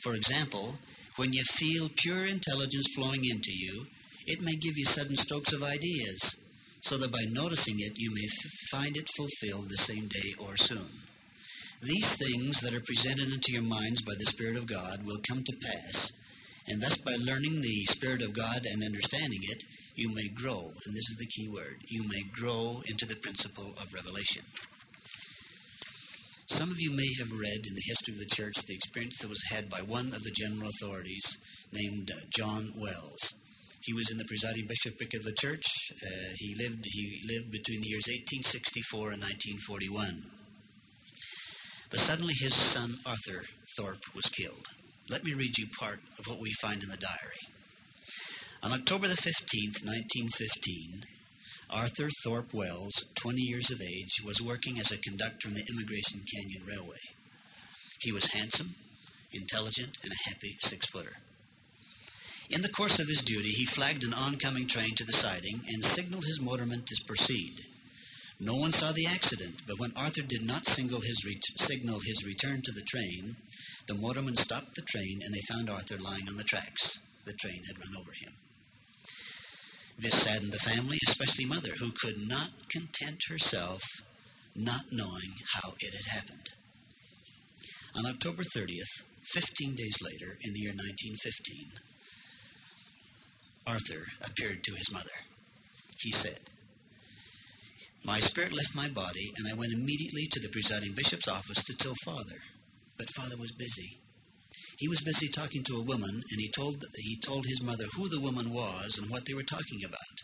For 0.03 0.14
example, 0.14 0.79
when 1.16 1.33
you 1.33 1.42
feel 1.44 1.88
pure 1.96 2.26
intelligence 2.26 2.87
flowing 2.94 3.24
into 3.24 3.50
you, 3.52 3.87
it 4.26 4.42
may 4.42 4.55
give 4.55 4.76
you 4.76 4.85
sudden 4.85 5.16
strokes 5.16 5.52
of 5.52 5.62
ideas, 5.62 6.37
so 6.81 6.98
that 6.98 7.12
by 7.12 7.24
noticing 7.31 7.76
it, 7.79 7.92
you 7.96 8.11
may 8.14 8.26
find 8.70 8.96
it 8.96 9.09
fulfilled 9.16 9.66
the 9.68 9.79
same 9.79 10.09
day 10.09 10.35
or 10.38 10.57
soon. 10.57 10.88
These 11.83 12.16
things 12.16 12.61
that 12.61 12.74
are 12.74 12.81
presented 12.81 13.33
into 13.33 13.52
your 13.52 13.62
minds 13.62 14.02
by 14.02 14.14
the 14.18 14.26
Spirit 14.26 14.57
of 14.57 14.66
God 14.66 15.05
will 15.05 15.18
come 15.29 15.42
to 15.42 15.57
pass, 15.57 16.12
and 16.68 16.83
thus 16.83 16.96
by 16.98 17.16
learning 17.16 17.62
the 17.62 17.85
Spirit 17.87 18.22
of 18.22 18.35
God 18.35 18.66
and 18.70 18.83
understanding 18.85 19.40
it, 19.42 19.62
you 19.94 20.14
may 20.14 20.29
grow, 20.29 20.61
and 20.61 20.94
this 20.94 21.09
is 21.11 21.16
the 21.18 21.26
key 21.26 21.48
word, 21.48 21.83
you 21.88 22.02
may 22.09 22.22
grow 22.33 22.81
into 22.90 23.07
the 23.07 23.16
principle 23.16 23.74
of 23.81 23.94
revelation. 23.94 24.42
Some 26.48 26.70
of 26.70 26.80
you 26.80 26.90
may 26.94 27.09
have 27.18 27.32
read 27.32 27.66
in 27.66 27.74
the 27.74 27.88
history 27.88 28.14
of 28.14 28.20
the 28.20 28.35
church 28.35 28.54
the 28.66 28.74
experience 28.74 29.18
that 29.18 29.28
was 29.28 29.42
had 29.50 29.68
by 29.68 29.78
one 29.78 30.14
of 30.14 30.22
the 30.22 30.30
general 30.30 30.70
authorities 30.70 31.38
named 31.72 32.11
uh, 32.11 32.20
John 32.30 32.70
Wells. 32.76 33.35
He 33.82 33.92
was 33.92 34.11
in 34.11 34.18
the 34.18 34.24
presiding 34.24 34.66
bishopric 34.68 35.14
of 35.14 35.24
the 35.24 35.35
church. 35.40 35.66
Uh, 35.90 36.30
he 36.37 36.54
lived 36.54 36.85
he 36.87 37.20
lived 37.26 37.50
between 37.50 37.80
the 37.82 37.88
years 37.88 38.06
1864 38.06 39.18
and 39.18 39.22
1941. 39.22 40.22
But 41.90 42.00
suddenly 42.00 42.35
his 42.38 42.54
son 42.54 42.98
Arthur 43.04 43.42
Thorpe 43.76 44.14
was 44.14 44.30
killed. 44.30 44.66
Let 45.11 45.24
me 45.24 45.35
read 45.35 45.59
you 45.59 45.66
part 45.80 45.98
of 46.18 46.26
what 46.26 46.40
we 46.40 46.50
find 46.62 46.82
in 46.82 46.88
the 46.88 46.96
diary. 46.96 47.42
On 48.62 48.72
October 48.72 49.09
the 49.09 49.14
15th, 49.14 49.82
1915, 49.82 51.15
Arthur 51.70 52.09
Thorpe 52.22 52.55
Wells, 52.55 53.05
20 53.16 53.42
years 53.42 53.70
of 53.70 53.81
age, 53.81 54.22
was 54.24 54.40
working 54.40 54.79
as 54.79 54.92
a 54.92 54.98
conductor 54.98 55.48
on 55.48 55.55
the 55.55 55.64
Emigration 55.76 56.20
Canyon 56.20 56.62
Railway. 56.66 57.02
He 58.00 58.12
was 58.12 58.33
handsome, 58.33 58.76
intelligent, 59.33 59.98
and 60.02 60.12
a 60.12 60.29
happy 60.29 60.57
six 60.61 60.87
footer. 60.87 61.16
In 62.50 62.62
the 62.62 62.68
course 62.68 63.00
of 63.00 63.09
his 63.09 63.22
duty, 63.22 63.48
he 63.48 63.66
flagged 63.66 64.05
an 64.05 64.14
oncoming 64.14 64.68
train 64.68 64.94
to 64.94 65.05
the 65.05 65.12
siding 65.12 65.61
and 65.66 65.85
signaled 65.85 66.24
his 66.24 66.40
motorman 66.40 66.85
to 66.87 67.05
proceed. 67.05 67.59
No 68.38 68.55
one 68.55 68.70
saw 68.70 68.92
the 68.92 69.07
accident, 69.07 69.62
but 69.66 69.81
when 69.81 69.92
Arthur 69.96 70.22
did 70.22 70.44
not 70.44 70.68
his, 70.68 71.24
ret- 71.26 71.59
signal 71.59 71.98
his 71.98 72.24
return 72.24 72.62
to 72.62 72.72
the 72.72 72.87
train, 72.87 73.37
the 73.88 73.94
motorman 73.94 74.38
stopped 74.38 74.76
the 74.76 74.83
train 74.83 75.20
and 75.24 75.35
they 75.35 75.55
found 75.55 75.68
Arthur 75.68 75.98
lying 75.98 76.29
on 76.29 76.37
the 76.37 76.44
tracks. 76.44 77.00
The 77.24 77.33
train 77.33 77.61
had 77.66 77.79
run 77.79 77.96
over 77.98 78.12
him. 78.22 78.45
This 79.98 80.22
saddened 80.22 80.52
the 80.52 80.59
family, 80.59 80.98
especially 81.09 81.46
mother, 81.46 81.72
who 81.78 81.90
could 81.90 82.28
not 82.28 82.50
content 82.68 83.22
herself 83.28 83.82
not 84.54 84.92
knowing 84.92 85.32
how 85.54 85.72
it 85.80 85.94
had 85.94 86.16
happened. 86.16 86.50
On 87.94 88.06
October 88.06 88.42
30th, 88.42 89.04
15 89.24 89.74
days 89.74 89.96
later, 90.02 90.37
in 90.42 90.52
the 90.52 90.61
year 90.61 90.72
1915, 90.72 91.80
Arthur 93.66 94.04
appeared 94.22 94.62
to 94.64 94.74
his 94.74 94.92
mother. 94.92 95.24
He 95.98 96.12
said, 96.12 96.40
My 98.04 98.20
spirit 98.20 98.52
left 98.52 98.76
my 98.76 98.88
body, 98.88 99.32
and 99.37 99.48
I 99.50 99.59
went 99.59 99.72
immediately 99.72 100.26
to 100.30 100.40
the 100.40 100.50
presiding 100.50 100.92
bishop's 100.94 101.28
office 101.28 101.64
to 101.64 101.74
tell 101.74 101.94
father. 102.04 102.37
But 102.98 103.11
father 103.11 103.37
was 103.38 103.52
busy. 103.52 103.98
He 104.76 104.88
was 104.88 105.00
busy 105.00 105.28
talking 105.28 105.62
to 105.64 105.76
a 105.76 105.84
woman, 105.84 106.10
and 106.10 106.40
he 106.40 106.50
told, 106.50 106.84
he 106.96 107.16
told 107.16 107.46
his 107.46 107.62
mother 107.62 107.84
who 107.96 108.08
the 108.08 108.20
woman 108.20 108.50
was 108.50 108.98
and 108.98 109.10
what 109.10 109.24
they 109.24 109.34
were 109.34 109.42
talking 109.42 109.80
about. 109.84 110.22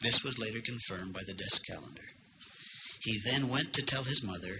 This 0.00 0.22
was 0.22 0.38
later 0.38 0.60
confirmed 0.60 1.14
by 1.14 1.22
the 1.26 1.34
desk 1.34 1.66
calendar. 1.66 2.10
He 3.02 3.18
then 3.24 3.48
went 3.48 3.72
to 3.74 3.82
tell 3.82 4.04
his 4.04 4.22
mother, 4.22 4.58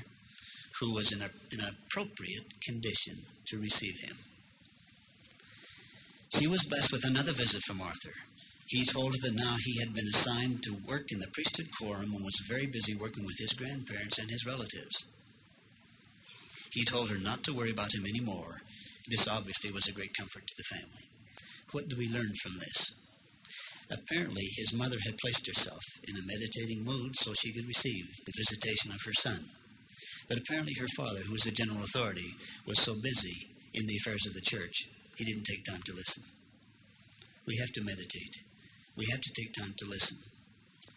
who 0.81 0.95
was 0.95 1.13
in, 1.13 1.23
a, 1.23 1.31
in 1.53 1.61
an 1.61 1.75
appropriate 1.87 2.61
condition 2.65 3.15
to 3.47 3.59
receive 3.59 3.99
him. 4.01 4.17
She 6.37 6.47
was 6.47 6.65
blessed 6.65 6.93
with 6.93 7.05
another 7.05 7.33
visit 7.33 7.63
from 7.63 7.81
Arthur. 7.81 8.15
He 8.67 8.85
told 8.85 9.15
her 9.15 9.21
that 9.23 9.35
now 9.35 9.57
he 9.65 9.81
had 9.81 9.95
been 9.95 10.07
assigned 10.07 10.63
to 10.65 10.77
work 10.87 11.11
in 11.11 11.21
the 11.21 11.31
priesthood 11.33 11.69
quorum 11.79 12.13
and 12.13 12.25
was 12.25 12.47
very 12.49 12.67
busy 12.67 12.95
working 12.95 13.25
with 13.25 13.39
his 13.39 13.55
grandparents 13.55 14.19
and 14.19 14.31
his 14.31 14.45
relatives. 14.45 15.07
He 16.73 16.85
told 16.85 17.09
her 17.09 17.19
not 17.19 17.43
to 17.45 17.55
worry 17.55 17.71
about 17.71 17.95
him 17.95 18.05
anymore. 18.05 18.61
This 19.11 19.29
obviously 19.29 19.71
was 19.73 19.89
a 19.89 19.93
great 19.93 20.13
comfort 20.19 20.47
to 20.47 20.55
the 20.57 20.77
family. 20.77 21.09
What 21.73 21.89
do 21.89 21.97
we 21.97 22.09
learn 22.09 22.33
from 22.43 22.53
this? 22.61 22.93
Apparently, 23.91 24.45
his 24.57 24.75
mother 24.77 24.99
had 25.05 25.17
placed 25.17 25.47
herself 25.47 25.81
in 26.07 26.17
a 26.17 26.27
meditating 26.27 26.85
mood 26.85 27.17
so 27.17 27.33
she 27.33 27.53
could 27.53 27.67
receive 27.67 28.05
the 28.27 28.37
visitation 28.37 28.91
of 28.93 29.01
her 29.05 29.13
son. 29.13 29.41
But 30.29 30.39
apparently, 30.39 30.75
her 30.79 30.93
father, 30.95 31.21
who 31.21 31.33
was 31.33 31.43
the 31.43 31.53
general 31.53 31.83
authority, 31.83 32.37
was 32.67 32.81
so 32.81 32.95
busy 32.95 33.49
in 33.73 33.87
the 33.87 33.97
affairs 33.97 34.27
of 34.27 34.35
the 34.35 34.45
church, 34.45 34.89
he 35.17 35.25
didn't 35.25 35.49
take 35.49 35.65
time 35.65 35.81
to 35.87 35.95
listen. 35.95 36.23
We 37.47 37.57
have 37.57 37.73
to 37.73 37.85
meditate. 37.85 38.45
We 38.97 39.07
have 39.11 39.21
to 39.21 39.33
take 39.41 39.53
time 39.55 39.73
to 39.79 39.87
listen 39.89 40.19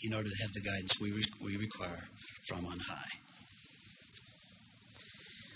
in 0.04 0.14
order 0.14 0.30
to 0.30 0.42
have 0.42 0.52
the 0.54 0.68
guidance 0.68 1.00
we, 1.00 1.12
re- 1.12 1.34
we 1.42 1.56
require 1.56 2.10
from 2.48 2.66
on 2.66 2.80
high. 2.80 3.21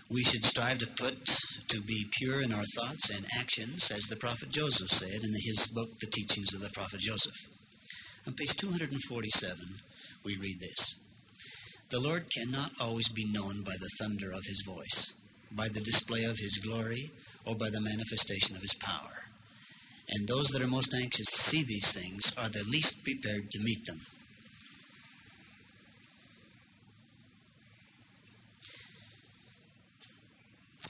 We 0.09 0.21
should 0.23 0.45
strive 0.45 0.77
to 0.79 0.87
put 0.87 1.25
to 1.67 1.81
be 1.81 2.05
pure 2.19 2.41
in 2.41 2.53
our 2.53 2.63
thoughts 2.75 3.09
and 3.09 3.25
actions, 3.39 3.89
as 3.89 4.03
the 4.03 4.15
prophet 4.15 4.51
Joseph 4.51 4.89
said 4.89 5.23
in 5.23 5.33
his 5.33 5.67
book, 5.73 5.89
The 5.99 6.11
Teachings 6.11 6.53
of 6.53 6.61
the 6.61 6.69
Prophet 6.69 6.99
Joseph. 6.99 7.33
On 8.27 8.33
page 8.33 8.55
247, 8.55 9.57
we 10.23 10.37
read 10.37 10.59
this 10.59 10.95
The 11.89 11.99
Lord 11.99 12.27
cannot 12.37 12.71
always 12.79 13.09
be 13.09 13.25
known 13.31 13.63
by 13.65 13.73
the 13.79 13.89
thunder 13.99 14.31
of 14.31 14.45
his 14.45 14.63
voice, 14.67 15.15
by 15.51 15.69
the 15.69 15.81
display 15.81 16.23
of 16.25 16.37
his 16.37 16.59
glory, 16.59 17.09
or 17.43 17.55
by 17.55 17.71
the 17.71 17.81
manifestation 17.81 18.55
of 18.55 18.61
his 18.61 18.75
power. 18.75 19.33
And 20.09 20.27
those 20.27 20.49
that 20.49 20.61
are 20.61 20.67
most 20.67 20.93
anxious 20.93 21.25
to 21.31 21.41
see 21.41 21.63
these 21.63 21.91
things 21.91 22.31
are 22.37 22.49
the 22.49 22.63
least 22.69 23.03
prepared 23.03 23.49
to 23.49 23.63
meet 23.63 23.83
them. 23.85 23.97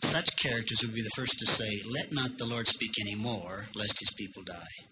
Such 0.05 0.35
characters 0.37 0.77
would 0.81 0.93
be 0.93 1.01
the 1.01 1.09
first 1.15 1.37
to 1.39 1.45
say, 1.45 1.81
Let 1.89 2.13
not 2.13 2.37
the 2.37 2.45
Lord 2.45 2.67
speak 2.67 2.91
any 3.01 3.15
more, 3.15 3.65
lest 3.75 3.99
his 3.99 4.11
people 4.17 4.43
die. 4.43 4.85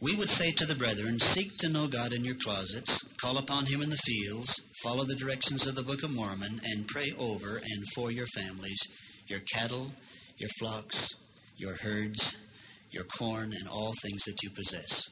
We 0.00 0.14
would 0.14 0.30
say 0.30 0.50
to 0.52 0.66
the 0.66 0.76
brethren, 0.76 1.18
Seek 1.18 1.56
to 1.58 1.68
know 1.68 1.88
God 1.88 2.12
in 2.12 2.24
your 2.24 2.36
closets, 2.36 3.02
call 3.20 3.38
upon 3.38 3.66
him 3.66 3.82
in 3.82 3.90
the 3.90 3.96
fields, 3.96 4.60
follow 4.84 5.04
the 5.04 5.16
directions 5.16 5.66
of 5.66 5.74
the 5.74 5.82
Book 5.82 6.02
of 6.02 6.14
Mormon, 6.14 6.60
and 6.64 6.86
pray 6.86 7.12
over 7.18 7.56
and 7.56 7.84
for 7.94 8.10
your 8.10 8.26
families, 8.26 8.78
your 9.26 9.40
cattle, 9.52 9.88
your 10.38 10.50
flocks, 10.58 11.08
your 11.56 11.76
herds, 11.82 12.36
your 12.90 13.04
corn, 13.18 13.52
and 13.52 13.68
all 13.68 13.92
things 14.02 14.22
that 14.24 14.42
you 14.42 14.50
possess. 14.50 15.02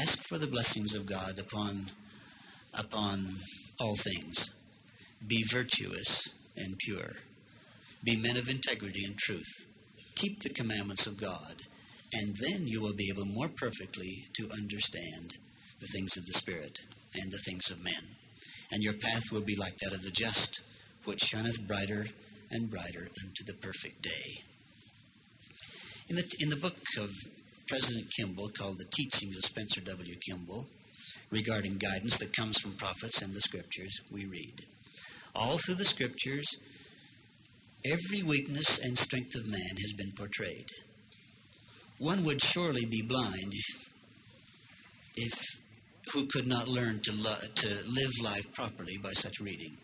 Ask 0.00 0.22
for 0.22 0.38
the 0.38 0.46
blessings 0.46 0.94
of 0.94 1.06
God 1.06 1.38
upon, 1.38 1.76
upon 2.72 3.24
all 3.80 3.94
things. 3.96 4.52
Be 5.26 5.44
virtuous 5.50 6.34
and 6.56 6.74
pure. 6.86 7.10
Be 8.04 8.16
men 8.16 8.36
of 8.36 8.48
integrity 8.48 9.04
and 9.04 9.16
truth. 9.18 9.66
Keep 10.14 10.40
the 10.40 10.48
commandments 10.50 11.06
of 11.06 11.20
God, 11.20 11.56
and 12.12 12.34
then 12.48 12.66
you 12.66 12.80
will 12.80 12.94
be 12.94 13.10
able 13.10 13.26
more 13.26 13.48
perfectly 13.48 14.24
to 14.34 14.50
understand 14.50 15.38
the 15.80 15.88
things 15.94 16.16
of 16.16 16.26
the 16.26 16.32
Spirit 16.32 16.78
and 17.14 17.30
the 17.30 17.42
things 17.44 17.70
of 17.70 17.82
men. 17.82 18.16
And 18.70 18.82
your 18.82 18.94
path 18.94 19.24
will 19.32 19.42
be 19.42 19.56
like 19.56 19.76
that 19.78 19.92
of 19.92 20.02
the 20.02 20.10
just, 20.10 20.60
which 21.04 21.20
shineth 21.20 21.66
brighter 21.66 22.06
and 22.50 22.70
brighter 22.70 23.08
unto 23.24 23.44
the 23.46 23.58
perfect 23.60 24.02
day. 24.02 24.42
In 26.08 26.16
the, 26.16 26.24
in 26.40 26.48
the 26.48 26.56
book 26.56 26.76
of 26.98 27.10
President 27.68 28.06
Kimball 28.18 28.48
called 28.48 28.78
The 28.78 28.90
Teachings 28.96 29.36
of 29.36 29.44
Spencer 29.44 29.80
W. 29.82 30.14
Kimball 30.26 30.66
regarding 31.30 31.76
guidance 31.76 32.18
that 32.18 32.36
comes 32.36 32.58
from 32.58 32.72
prophets 32.72 33.20
and 33.20 33.32
the 33.32 33.40
scriptures, 33.40 34.00
we 34.10 34.24
read 34.24 34.54
All 35.34 35.58
through 35.58 35.74
the 35.74 35.84
scriptures, 35.84 36.46
every 37.84 38.22
weakness 38.22 38.78
and 38.78 38.96
strength 38.98 39.34
of 39.36 39.50
man 39.50 39.76
has 39.76 39.92
been 39.96 40.12
portrayed. 40.16 40.66
One 41.98 42.24
would 42.24 42.42
surely 42.42 42.86
be 42.86 43.02
blind 43.02 43.52
if, 43.52 43.92
if 45.16 45.32
who 46.12 46.26
could 46.26 46.46
not 46.46 46.68
learn 46.68 47.00
to, 47.00 47.12
lo- 47.12 47.48
to 47.54 47.68
live 47.86 48.12
life 48.22 48.52
properly 48.54 48.96
by 49.02 49.12
such 49.12 49.40
reading. 49.40 49.76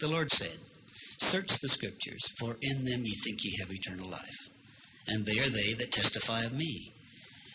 The 0.00 0.08
Lord 0.08 0.32
said, 0.32 0.58
Search 1.20 1.58
the 1.60 1.68
scriptures, 1.68 2.22
for 2.38 2.56
in 2.60 2.84
them 2.84 3.02
ye 3.04 3.14
think 3.24 3.38
ye 3.42 3.56
have 3.60 3.72
eternal 3.72 4.08
life 4.08 4.48
and 5.08 5.24
they 5.24 5.38
are 5.40 5.48
they 5.48 5.72
that 5.74 5.90
testify 5.90 6.42
of 6.42 6.52
me. 6.52 6.92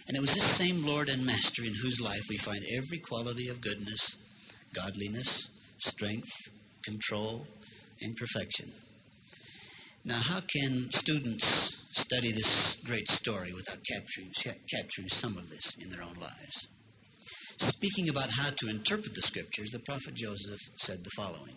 And 0.07 0.17
it 0.17 0.19
was 0.19 0.33
this 0.33 0.43
same 0.43 0.85
Lord 0.85 1.07
and 1.07 1.25
Master 1.25 1.63
in 1.63 1.73
whose 1.81 2.01
life 2.01 2.23
we 2.29 2.37
find 2.37 2.61
every 2.75 2.97
quality 2.97 3.47
of 3.47 3.61
goodness, 3.61 4.17
godliness, 4.73 5.49
strength, 5.77 6.31
control, 6.83 7.47
and 8.01 8.15
perfection. 8.17 8.69
Now, 10.05 10.19
how 10.19 10.41
can 10.41 10.91
students 10.91 11.77
study 11.91 12.31
this 12.31 12.75
great 12.83 13.09
story 13.09 13.53
without 13.53 13.79
capturing, 13.89 14.31
capturing 14.69 15.07
some 15.07 15.37
of 15.37 15.49
this 15.49 15.77
in 15.79 15.89
their 15.91 16.01
own 16.01 16.15
lives? 16.19 16.67
Speaking 17.57 18.09
about 18.09 18.31
how 18.31 18.49
to 18.49 18.67
interpret 18.67 19.13
the 19.15 19.21
scriptures, 19.21 19.69
the 19.69 19.79
prophet 19.79 20.15
Joseph 20.15 20.59
said 20.75 21.05
the 21.05 21.09
following 21.15 21.55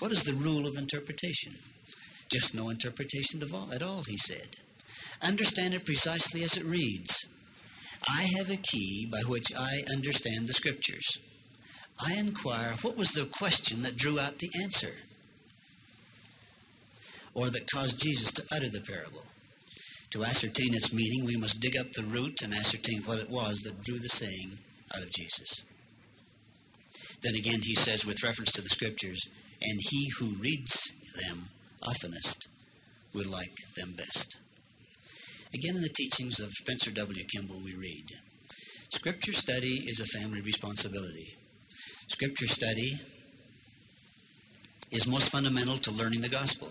What 0.00 0.10
is 0.10 0.24
the 0.24 0.32
rule 0.32 0.66
of 0.66 0.76
interpretation? 0.76 1.52
Just 2.32 2.52
no 2.52 2.68
interpretation 2.68 3.40
at 3.42 3.52
all, 3.52 3.72
at 3.72 3.82
all, 3.82 4.02
he 4.08 4.16
said. 4.16 4.48
Understand 5.22 5.74
it 5.74 5.86
precisely 5.86 6.42
as 6.42 6.56
it 6.56 6.64
reads. 6.64 7.28
I 8.08 8.26
have 8.36 8.50
a 8.50 8.56
key 8.56 9.06
by 9.10 9.20
which 9.28 9.54
I 9.56 9.84
understand 9.92 10.48
the 10.48 10.52
scriptures. 10.52 11.18
I 12.04 12.14
inquire 12.14 12.74
what 12.82 12.96
was 12.96 13.12
the 13.12 13.26
question 13.26 13.82
that 13.82 13.96
drew 13.96 14.18
out 14.18 14.38
the 14.38 14.50
answer, 14.64 14.94
or 17.34 17.50
that 17.50 17.70
caused 17.70 18.00
Jesus 18.00 18.32
to 18.32 18.44
utter 18.52 18.68
the 18.68 18.80
parable. 18.80 19.22
To 20.10 20.24
ascertain 20.24 20.74
its 20.74 20.92
meaning, 20.92 21.24
we 21.26 21.36
must 21.36 21.60
dig 21.60 21.76
up 21.76 21.90
the 21.92 22.04
root 22.04 22.42
and 22.42 22.54
ascertain 22.54 23.02
what 23.02 23.18
it 23.18 23.28
was 23.28 23.58
that 23.60 23.82
drew 23.82 23.98
the 23.98 24.08
saying 24.08 24.58
out 24.94 25.02
of 25.02 25.10
Jesus. 25.10 25.64
Then 27.22 27.34
again, 27.34 27.60
he 27.62 27.74
says, 27.74 28.06
with 28.06 28.22
reference 28.22 28.52
to 28.52 28.62
the 28.62 28.68
scriptures, 28.68 29.28
and 29.60 29.80
he 29.90 30.08
who 30.18 30.36
reads 30.40 30.92
them 31.26 31.38
oftenest 31.82 32.48
will 33.12 33.28
like 33.28 33.54
them 33.76 33.94
best. 33.96 34.36
Again, 35.52 35.76
in 35.76 35.82
the 35.82 35.94
teachings 35.96 36.38
of 36.40 36.50
Spencer 36.50 36.90
W. 36.90 37.24
Kimball, 37.34 37.62
we 37.64 37.74
read 37.74 38.06
Scripture 38.90 39.32
study 39.32 39.82
is 39.86 40.00
a 40.00 40.18
family 40.18 40.40
responsibility. 40.40 41.34
Scripture 42.08 42.46
study 42.46 42.92
is 44.92 45.06
most 45.06 45.30
fundamental 45.30 45.78
to 45.78 45.90
learning 45.90 46.20
the 46.20 46.28
gospel. 46.28 46.68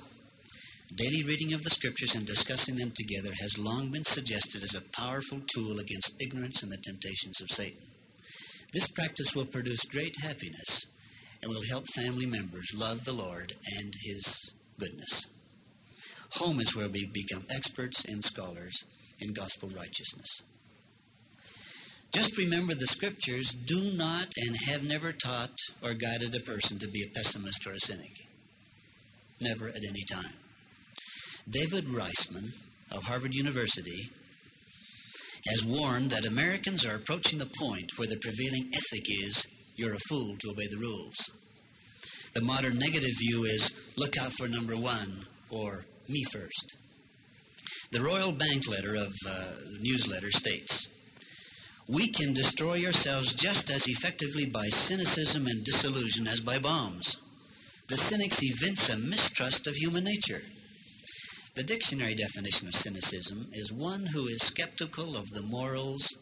Daily 0.96 1.24
reading 1.24 1.54
of 1.54 1.64
the 1.64 1.72
scriptures 1.72 2.14
and 2.14 2.24
discussing 2.24 2.76
them 2.76 2.92
together 2.96 3.34
has 3.42 3.58
long 3.58 3.90
been 3.90 4.04
suggested 4.04 4.62
as 4.62 4.76
a 4.76 4.82
powerful 4.96 5.42
tool 5.48 5.80
against 5.80 6.14
ignorance 6.20 6.62
and 6.62 6.72
the 6.72 6.78
temptations 6.78 7.42
of 7.42 7.50
Satan. 7.50 7.88
This 8.74 8.92
practice 8.92 9.36
will 9.36 9.46
produce 9.46 9.86
great 9.86 10.14
happiness 10.22 10.86
and 11.42 11.50
will 11.50 11.64
help 11.68 11.86
family 11.96 12.28
members 12.28 12.76
love 12.76 13.06
the 13.06 13.14
Lord 13.14 13.54
and 13.80 13.92
His 14.04 14.52
goodness. 14.80 15.26
Home 16.34 16.60
is 16.60 16.76
where 16.76 16.90
we 16.90 17.08
become 17.08 17.46
experts 17.56 18.06
and 18.06 18.24
scholars 18.24 18.86
in 19.20 19.34
gospel 19.34 19.70
righteousness. 19.70 20.44
Just 22.12 22.38
remember 22.38 22.76
the 22.76 22.86
scriptures 22.86 23.56
do 23.66 23.98
not 23.98 24.28
and 24.38 24.56
have 24.68 24.88
never 24.88 25.12
taught 25.12 25.58
or 25.82 25.96
guided 25.96 26.36
a 26.36 26.40
person 26.42 26.78
to 26.78 26.88
be 26.88 27.02
a 27.02 27.10
pessimist 27.16 27.66
or 27.66 27.72
a 27.72 27.80
cynic. 27.80 28.12
Never 29.42 29.70
at 29.70 29.84
any 29.84 30.04
time. 30.04 30.43
David 31.50 31.90
Riesman 31.90 32.54
of 32.92 33.04
Harvard 33.04 33.36
University 33.36 34.10
has 35.50 35.66
warned 35.66 36.10
that 36.12 36.26
Americans 36.26 36.86
are 36.86 36.96
approaching 36.96 37.38
the 37.38 37.52
point 37.60 37.92
where 37.98 38.08
the 38.08 38.20
prevailing 38.22 38.72
ethic 38.74 39.04
is 39.10 39.46
you're 39.76 39.94
a 39.94 40.00
fool 40.08 40.36
to 40.40 40.52
obey 40.52 40.68
the 40.72 40.80
rules. 40.80 41.32
The 42.34 42.42
modern 42.42 42.80
negative 42.80 43.12
view 43.20 43.44
is 43.44 43.74
look 43.98 44.18
out 44.18 44.32
for 44.32 44.48
number 44.48 44.78
one 44.78 45.10
or 45.50 45.86
me 46.08 46.24
first. 46.32 46.78
The 47.92 48.02
Royal 48.02 48.32
Bank 48.32 48.70
letter 48.70 48.96
of 48.96 49.14
uh, 49.28 49.56
newsletter 49.82 50.32
states 50.32 50.88
We 51.90 52.08
can 52.08 52.34
destroy 52.34 52.86
ourselves 52.86 53.34
just 53.34 53.70
as 53.70 53.86
effectively 53.88 54.46
by 54.46 54.68
cynicism 54.68 55.46
and 55.48 55.64
disillusion 55.66 56.26
as 56.26 56.40
by 56.40 56.58
bombs. 56.58 57.18
The 57.90 57.98
cynics 57.98 58.40
evince 58.42 58.90
a 58.90 58.98
mistrust 58.98 59.68
of 59.68 59.76
human 59.76 60.06
nature. 60.06 60.42
The 61.56 61.64
dictionary 61.64 62.16
definition 62.16 62.68
of 62.68 62.74
cynicism 62.74 63.50
is 63.54 63.72
one 63.72 64.08
who 64.08 64.26
is 64.26 64.42
skeptical 64.42 65.16
of 65.16 65.30
the 65.30 65.44
morals 65.44 66.18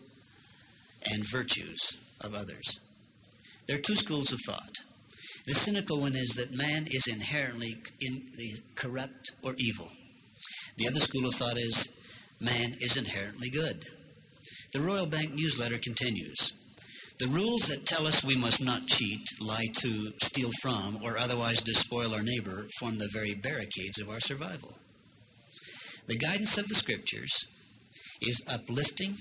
and 1.10 1.24
virtues 1.32 1.98
of 2.20 2.36
others. 2.36 2.82
There 3.66 3.78
are 3.78 3.82
two 3.82 3.96
schools 3.96 4.34
of 4.34 4.40
thought. 4.46 4.76
The 5.46 5.54
cynical 5.54 6.02
one 6.02 6.18
is 6.18 6.36
that 6.36 6.52
man 6.52 6.86
is 6.92 7.08
inherently 7.08 7.82
in 8.02 8.34
corrupt 8.76 9.32
or 9.42 9.56
evil. 9.58 9.88
The 10.78 10.90
other 10.90 11.00
school 11.00 11.26
of 11.26 11.36
thought 11.36 11.58
is 11.58 11.94
man 12.42 12.74
is 12.82 12.98
inherently 12.98 13.50
good. 13.50 13.86
The 14.74 14.82
Royal 14.82 15.06
Bank 15.06 15.34
newsletter 15.34 15.78
continues. 15.78 16.52
The 17.20 17.30
rules 17.30 17.68
that 17.68 17.86
tell 17.86 18.06
us 18.06 18.26
we 18.26 18.36
must 18.36 18.62
not 18.62 18.88
cheat, 18.88 19.26
lie 19.40 19.68
to, 19.76 20.12
steal 20.22 20.52
from, 20.62 20.98
or 21.02 21.18
otherwise 21.18 21.62
despoil 21.62 22.14
our 22.14 22.24
neighbor 22.24 22.68
form 22.80 22.98
the 22.98 23.10
very 23.14 23.34
barricades 23.34 24.02
of 24.02 24.10
our 24.10 24.20
survival. 24.20 24.72
The 26.08 26.18
guidance 26.18 26.58
of 26.58 26.68
the 26.68 26.76
scriptures 26.76 27.46
is 28.22 28.42
uplifting, 28.48 29.16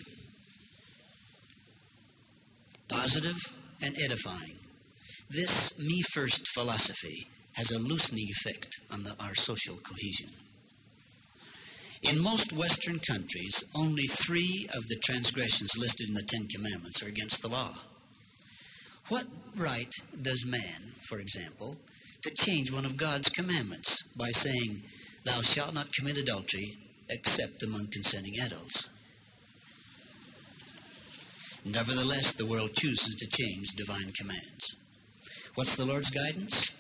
positive, 2.89 3.37
and 3.83 3.97
edifying. 4.03 4.59
This 5.29 5.79
me 5.79 6.03
first 6.13 6.49
philosophy 6.49 7.27
has 7.53 7.71
a 7.71 7.79
loosening 7.79 8.27
effect 8.31 8.69
on 8.93 9.05
the, 9.05 9.15
our 9.21 9.35
social 9.35 9.77
cohesion. 9.77 10.35
In 12.03 12.19
most 12.19 12.53
Western 12.53 12.99
countries, 12.99 13.63
only 13.75 14.05
three 14.05 14.67
of 14.75 14.83
the 14.89 15.01
transgressions 15.05 15.77
listed 15.77 16.09
in 16.09 16.15
the 16.15 16.27
Ten 16.27 16.47
Commandments 16.49 17.03
are 17.03 17.09
against 17.09 17.43
the 17.43 17.49
law. 17.49 17.75
What 19.09 19.27
right 19.57 19.93
does 20.23 20.47
man, 20.47 20.81
for 21.09 21.19
example, 21.19 21.77
to 22.23 22.31
change 22.35 22.73
one 22.73 22.85
of 22.85 22.97
God's 22.97 23.29
commandments 23.29 24.03
by 24.17 24.31
saying, 24.31 24.83
Thou 25.25 25.43
shalt 25.43 25.75
not 25.75 25.93
commit 25.93 26.17
adultery 26.17 26.77
except 27.09 27.63
among 27.63 27.89
consenting 27.91 28.35
adults. 28.45 28.89
Nevertheless, 31.65 32.33
the 32.33 32.47
world 32.47 32.75
chooses 32.75 33.15
to 33.17 33.27
change 33.27 33.69
divine 33.77 34.13
commands. 34.19 34.77
What's 35.57 35.77
the 35.77 35.85
Lord's 35.85 36.11
guidance? 36.11 36.71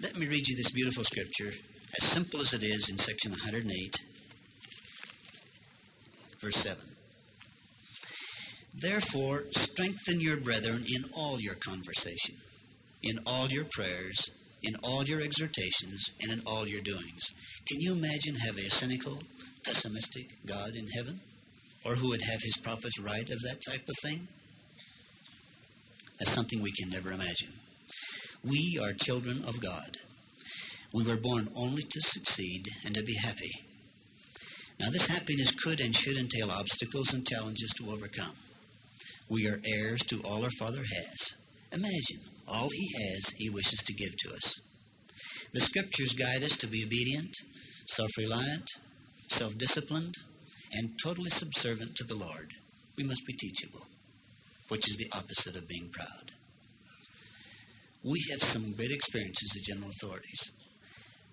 Let 0.00 0.16
me 0.16 0.26
read 0.26 0.48
you 0.48 0.56
this 0.56 0.70
beautiful 0.70 1.04
scripture, 1.04 1.52
as 2.00 2.06
simple 2.06 2.40
as 2.40 2.54
it 2.54 2.62
is 2.62 2.88
in 2.88 2.96
section 2.96 3.32
108, 3.32 3.96
verse 6.40 6.56
7. 6.56 6.82
Therefore, 8.74 9.44
strengthen 9.50 10.20
your 10.20 10.38
brethren 10.38 10.84
in 10.88 11.10
all 11.14 11.38
your 11.40 11.56
conversation, 11.56 12.36
in 13.02 13.18
all 13.26 13.48
your 13.48 13.66
prayers, 13.70 14.30
in 14.62 14.76
all 14.82 15.04
your 15.04 15.20
exhortations, 15.20 16.10
and 16.22 16.32
in 16.32 16.42
all 16.46 16.66
your 16.66 16.80
doings. 16.80 17.32
Can 17.68 17.80
you 17.80 17.92
imagine 17.92 18.34
having 18.46 18.64
a 18.64 18.70
cynical, 18.70 19.18
pessimistic 19.64 20.36
God 20.46 20.74
in 20.74 20.86
heaven? 20.96 21.20
Or 21.84 21.94
who 21.94 22.10
would 22.10 22.22
have 22.22 22.40
his 22.42 22.56
prophets 22.56 23.00
write 23.00 23.30
of 23.30 23.40
that 23.42 23.60
type 23.68 23.88
of 23.88 23.96
thing? 24.02 24.28
That's 26.18 26.30
something 26.30 26.62
we 26.62 26.72
can 26.72 26.90
never 26.90 27.10
imagine. 27.12 27.52
We 28.44 28.78
are 28.82 28.92
children 28.92 29.42
of 29.46 29.60
God. 29.60 29.96
We 30.92 31.04
were 31.04 31.16
born 31.16 31.48
only 31.56 31.82
to 31.82 32.00
succeed 32.00 32.64
and 32.84 32.94
to 32.94 33.02
be 33.02 33.16
happy. 33.22 33.50
Now, 34.78 34.90
this 34.90 35.08
happiness 35.08 35.52
could 35.52 35.80
and 35.80 35.94
should 35.94 36.16
entail 36.16 36.50
obstacles 36.50 37.14
and 37.14 37.26
challenges 37.26 37.72
to 37.76 37.90
overcome. 37.90 38.34
We 39.28 39.48
are 39.48 39.60
heirs 39.64 40.02
to 40.08 40.20
all 40.22 40.44
our 40.44 40.50
Father 40.58 40.82
has. 40.82 41.34
Imagine, 41.72 42.32
all 42.46 42.68
He 42.70 42.88
has, 42.98 43.30
He 43.36 43.48
wishes 43.48 43.78
to 43.86 43.94
give 43.94 44.16
to 44.24 44.34
us. 44.34 44.60
The 45.54 45.60
Scriptures 45.60 46.14
guide 46.14 46.44
us 46.44 46.56
to 46.58 46.66
be 46.66 46.82
obedient, 46.84 47.34
self 47.86 48.10
reliant, 48.18 48.68
self 49.28 49.56
disciplined, 49.58 50.14
and 50.72 50.90
totally 51.02 51.30
subservient 51.30 51.96
to 51.96 52.04
the 52.04 52.16
Lord. 52.16 52.50
We 52.96 53.04
must 53.04 53.26
be 53.26 53.32
teachable, 53.32 53.86
which 54.68 54.88
is 54.88 54.96
the 54.96 55.10
opposite 55.16 55.56
of 55.56 55.68
being 55.68 55.88
proud. 55.92 56.32
We 58.04 58.20
have 58.30 58.42
some 58.42 58.72
great 58.72 58.90
experiences 58.90 59.56
as 59.56 59.62
general 59.62 59.90
authorities. 59.90 60.50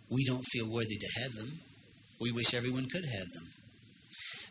We 0.09 0.25
don't 0.25 0.45
feel 0.51 0.71
worthy 0.71 0.97
to 0.97 1.21
have 1.21 1.33
them. 1.33 1.59
We 2.21 2.31
wish 2.31 2.53
everyone 2.53 2.85
could 2.91 3.05
have 3.05 3.27
them. 3.33 3.47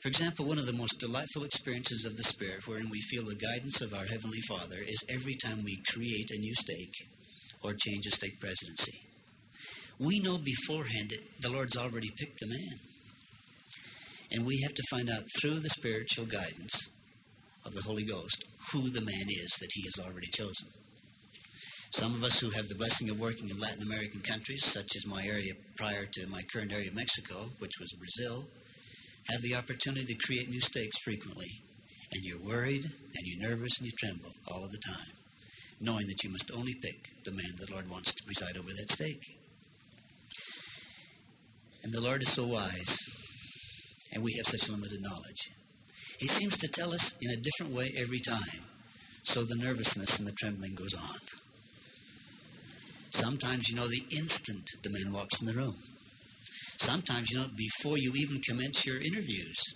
For 0.03 0.09
example, 0.09 0.47
one 0.47 0.59
of 0.59 0.67
the 0.67 0.73
most 0.73 1.01
delightful 1.01 1.45
experiences 1.45 2.05
of 2.05 2.17
the 2.17 2.23
Spirit, 2.23 2.67
wherein 2.67 2.87
we 2.91 3.01
feel 3.01 3.25
the 3.25 3.35
guidance 3.35 3.81
of 3.81 3.93
our 3.93 4.07
Heavenly 4.07 4.41
Father, 4.49 4.79
is 4.87 5.05
every 5.09 5.35
time 5.35 5.59
we 5.65 5.83
create 5.89 6.31
a 6.31 6.39
new 6.39 6.55
stake 6.55 7.09
or 7.65 7.73
change 7.73 8.07
a 8.07 8.11
stake 8.13 8.39
presidency. 8.39 9.08
We 9.99 10.21
know 10.21 10.39
beforehand 10.39 11.11
that 11.11 11.41
the 11.41 11.51
Lord's 11.51 11.77
already 11.77 12.11
picked 12.17 12.39
the 12.39 12.47
man. 12.47 12.79
And 14.31 14.47
we 14.47 14.61
have 14.63 14.75
to 14.75 14.83
find 14.91 15.11
out 15.11 15.25
through 15.41 15.59
the 15.59 15.71
spiritual 15.71 16.27
guidance 16.27 16.89
of 17.65 17.75
the 17.75 17.83
Holy 17.83 18.05
Ghost 18.05 18.45
who 18.73 18.91
the 18.91 19.01
man 19.01 19.29
is 19.29 19.57
that 19.61 19.73
he 19.73 19.83
has 19.83 20.07
already 20.07 20.29
chosen. 20.29 20.69
Some 21.91 22.15
of 22.15 22.23
us 22.23 22.39
who 22.39 22.51
have 22.51 22.69
the 22.69 22.77
blessing 22.77 23.09
of 23.09 23.19
working 23.19 23.49
in 23.49 23.59
Latin 23.59 23.83
American 23.83 24.21
countries, 24.21 24.65
such 24.65 24.95
as 24.95 25.07
my 25.07 25.25
area 25.25 25.53
prior 25.77 26.05
to 26.05 26.27
my 26.29 26.43
current 26.53 26.73
area 26.73 26.89
of 26.89 26.95
Mexico, 26.95 27.49
which 27.59 27.81
was 27.81 27.97
Brazil, 27.97 28.45
have 29.31 29.41
the 29.41 29.57
opportunity 29.57 30.05
to 30.05 30.27
create 30.27 30.51
new 30.51 30.61
stakes 30.61 30.99
frequently. 31.03 31.49
And 32.13 32.23
you're 32.25 32.45
worried 32.45 32.85
and 32.85 33.25
you're 33.25 33.49
nervous 33.49 33.79
and 33.79 33.87
you 33.87 33.93
tremble 33.99 34.31
all 34.53 34.65
of 34.65 34.71
the 34.71 34.83
time, 34.87 35.17
knowing 35.81 36.07
that 36.07 36.23
you 36.23 36.31
must 36.31 36.51
only 36.55 36.75
pick 36.75 37.25
the 37.25 37.33
man 37.33 37.57
the 37.57 37.73
Lord 37.73 37.89
wants 37.89 38.13
to 38.13 38.25
preside 38.25 38.57
over 38.57 38.69
that 38.69 38.93
stake. 38.93 39.38
And 41.83 41.93
the 41.93 42.01
Lord 42.01 42.23
is 42.23 42.33
so 42.33 42.47
wise, 42.47 42.97
and 44.13 44.23
we 44.23 44.35
have 44.35 44.47
such 44.47 44.69
limited 44.69 45.01
knowledge. 45.01 45.51
He 46.19 46.27
seems 46.27 46.57
to 46.59 46.69
tell 46.69 46.93
us 46.93 47.15
in 47.23 47.31
a 47.31 47.37
different 47.37 47.73
way 47.73 47.93
every 47.97 48.19
time, 48.21 48.65
so 49.23 49.43
the 49.43 49.57
nervousness 49.57 50.19
and 50.19 50.27
the 50.27 50.33
trembling 50.33 50.75
goes 50.75 50.95
on. 50.95 51.19
Sometimes 53.11 53.69
you 53.69 53.77
know 53.77 53.87
the 53.87 54.05
instant 54.17 54.65
the 54.83 54.91
man 54.91 55.13
walks 55.13 55.41
in 55.41 55.47
the 55.47 55.53
room. 55.53 55.77
Sometimes 56.79 57.31
you 57.31 57.39
know 57.39 57.49
before 57.57 57.99
you 57.99 58.13
even 58.17 58.41
commence 58.41 58.87
your 58.87 59.01
interviews. 59.01 59.75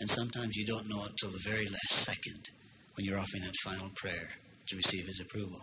And 0.00 0.10
sometimes 0.10 0.56
you 0.56 0.64
don't 0.64 0.88
know 0.88 1.04
until 1.04 1.30
the 1.30 1.48
very 1.48 1.66
last 1.66 1.90
second 1.90 2.50
when 2.96 3.06
you're 3.06 3.18
offering 3.18 3.44
that 3.44 3.54
final 3.62 3.90
prayer 3.94 4.30
to 4.66 4.76
receive 4.76 5.06
his 5.06 5.20
approval. 5.20 5.60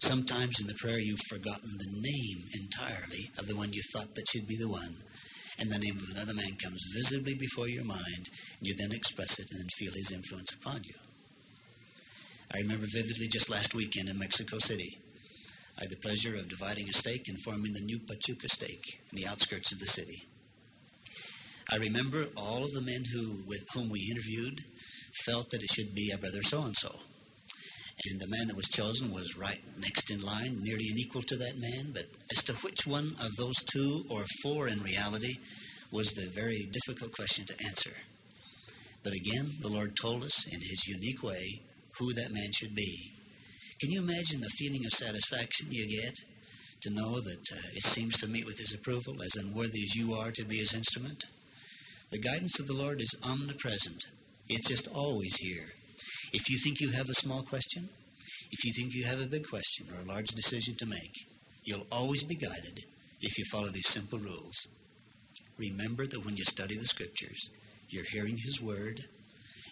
Sometimes 0.00 0.60
in 0.60 0.66
the 0.66 0.78
prayer 0.78 0.98
you've 0.98 1.18
forgotten 1.28 1.70
the 1.78 2.00
name 2.00 2.38
entirely 2.62 3.30
of 3.38 3.46
the 3.48 3.56
one 3.56 3.72
you 3.72 3.82
thought 3.92 4.14
that 4.14 4.28
should 4.30 4.46
be 4.46 4.56
the 4.56 4.68
one, 4.68 4.94
and 5.58 5.70
the 5.70 5.78
name 5.78 5.96
of 5.96 6.16
another 6.16 6.34
man 6.34 6.54
comes 6.62 6.82
visibly 6.94 7.34
before 7.34 7.68
your 7.68 7.84
mind, 7.84 8.30
and 8.58 8.66
you 8.66 8.74
then 8.78 8.92
express 8.92 9.38
it 9.38 9.48
and 9.50 9.60
then 9.60 9.68
feel 9.76 9.92
his 9.92 10.12
influence 10.12 10.52
upon 10.54 10.82
you. 10.84 10.94
I 12.54 12.58
remember 12.58 12.86
vividly 12.90 13.28
just 13.28 13.50
last 13.50 13.74
weekend 13.74 14.08
in 14.08 14.18
Mexico 14.18 14.58
City. 14.58 14.98
I 15.76 15.82
had 15.82 15.90
the 15.90 15.96
pleasure 15.96 16.34
of 16.34 16.48
dividing 16.48 16.88
a 16.88 16.92
stake 16.92 17.28
and 17.28 17.38
forming 17.44 17.72
the 17.72 17.84
new 17.84 17.98
Pachuca 17.98 18.48
stake 18.48 19.00
in 19.12 19.16
the 19.16 19.26
outskirts 19.28 19.72
of 19.72 19.78
the 19.78 19.86
city. 19.86 20.22
I 21.70 21.76
remember 21.76 22.26
all 22.36 22.64
of 22.64 22.72
the 22.72 22.82
men 22.82 23.02
who, 23.12 23.44
with 23.46 23.64
whom 23.74 23.90
we 23.90 24.10
interviewed 24.10 24.60
felt 25.26 25.50
that 25.50 25.62
it 25.62 25.70
should 25.70 25.94
be 25.94 26.10
a 26.10 26.18
brother 26.18 26.42
so 26.42 26.62
and 26.62 26.74
so. 26.76 26.94
And 28.06 28.20
the 28.20 28.28
man 28.28 28.46
that 28.46 28.56
was 28.56 28.68
chosen 28.68 29.10
was 29.10 29.36
right 29.36 29.60
next 29.78 30.10
in 30.10 30.22
line, 30.22 30.56
nearly 30.62 30.86
an 30.90 30.98
equal 30.98 31.22
to 31.22 31.36
that 31.36 31.58
man. 31.58 31.92
But 31.92 32.06
as 32.30 32.44
to 32.44 32.52
which 32.54 32.86
one 32.86 33.16
of 33.20 33.34
those 33.36 33.56
two 33.72 34.04
or 34.08 34.24
four 34.42 34.68
in 34.68 34.78
reality 34.80 35.34
was 35.90 36.12
the 36.12 36.30
very 36.30 36.68
difficult 36.70 37.12
question 37.12 37.44
to 37.46 37.64
answer. 37.66 37.92
But 39.02 39.14
again, 39.14 39.50
the 39.60 39.70
Lord 39.70 39.96
told 40.00 40.22
us 40.22 40.46
in 40.46 40.60
His 40.60 40.86
unique 40.86 41.22
way 41.22 41.60
who 41.98 42.12
that 42.12 42.32
man 42.32 42.50
should 42.52 42.74
be. 42.74 43.12
Can 43.80 43.90
you 43.90 44.02
imagine 44.02 44.40
the 44.40 44.56
feeling 44.58 44.84
of 44.84 44.92
satisfaction 44.92 45.68
you 45.70 45.86
get 45.88 46.14
to 46.82 46.90
know 46.90 47.14
that 47.20 47.44
uh, 47.52 47.68
it 47.74 47.84
seems 47.84 48.18
to 48.18 48.28
meet 48.28 48.44
with 48.44 48.58
His 48.58 48.74
approval, 48.74 49.14
as 49.22 49.42
unworthy 49.42 49.82
as 49.82 49.96
you 49.96 50.14
are 50.14 50.30
to 50.32 50.44
be 50.44 50.58
His 50.58 50.74
instrument? 50.74 51.24
The 52.10 52.18
guidance 52.18 52.60
of 52.60 52.66
the 52.66 52.76
Lord 52.76 53.00
is 53.00 53.14
omnipresent, 53.24 54.04
it's 54.48 54.68
just 54.68 54.88
always 54.88 55.36
here. 55.36 55.72
If 56.32 56.50
you 56.50 56.58
think 56.58 56.80
you 56.80 56.90
have 56.90 57.08
a 57.08 57.14
small 57.14 57.42
question, 57.42 57.88
if 58.50 58.64
you 58.64 58.72
think 58.72 58.94
you 58.94 59.04
have 59.06 59.20
a 59.20 59.26
big 59.26 59.46
question 59.46 59.86
or 59.94 60.00
a 60.00 60.04
large 60.04 60.28
decision 60.28 60.74
to 60.78 60.86
make, 60.86 61.14
you'll 61.64 61.86
always 61.90 62.22
be 62.22 62.36
guided 62.36 62.84
if 63.20 63.38
you 63.38 63.44
follow 63.50 63.68
these 63.68 63.88
simple 63.88 64.18
rules. 64.18 64.68
Remember 65.58 66.06
that 66.06 66.24
when 66.24 66.36
you 66.36 66.44
study 66.44 66.76
the 66.76 66.84
Scriptures, 66.84 67.50
you're 67.88 68.04
hearing 68.12 68.36
His 68.36 68.60
Word, 68.62 69.00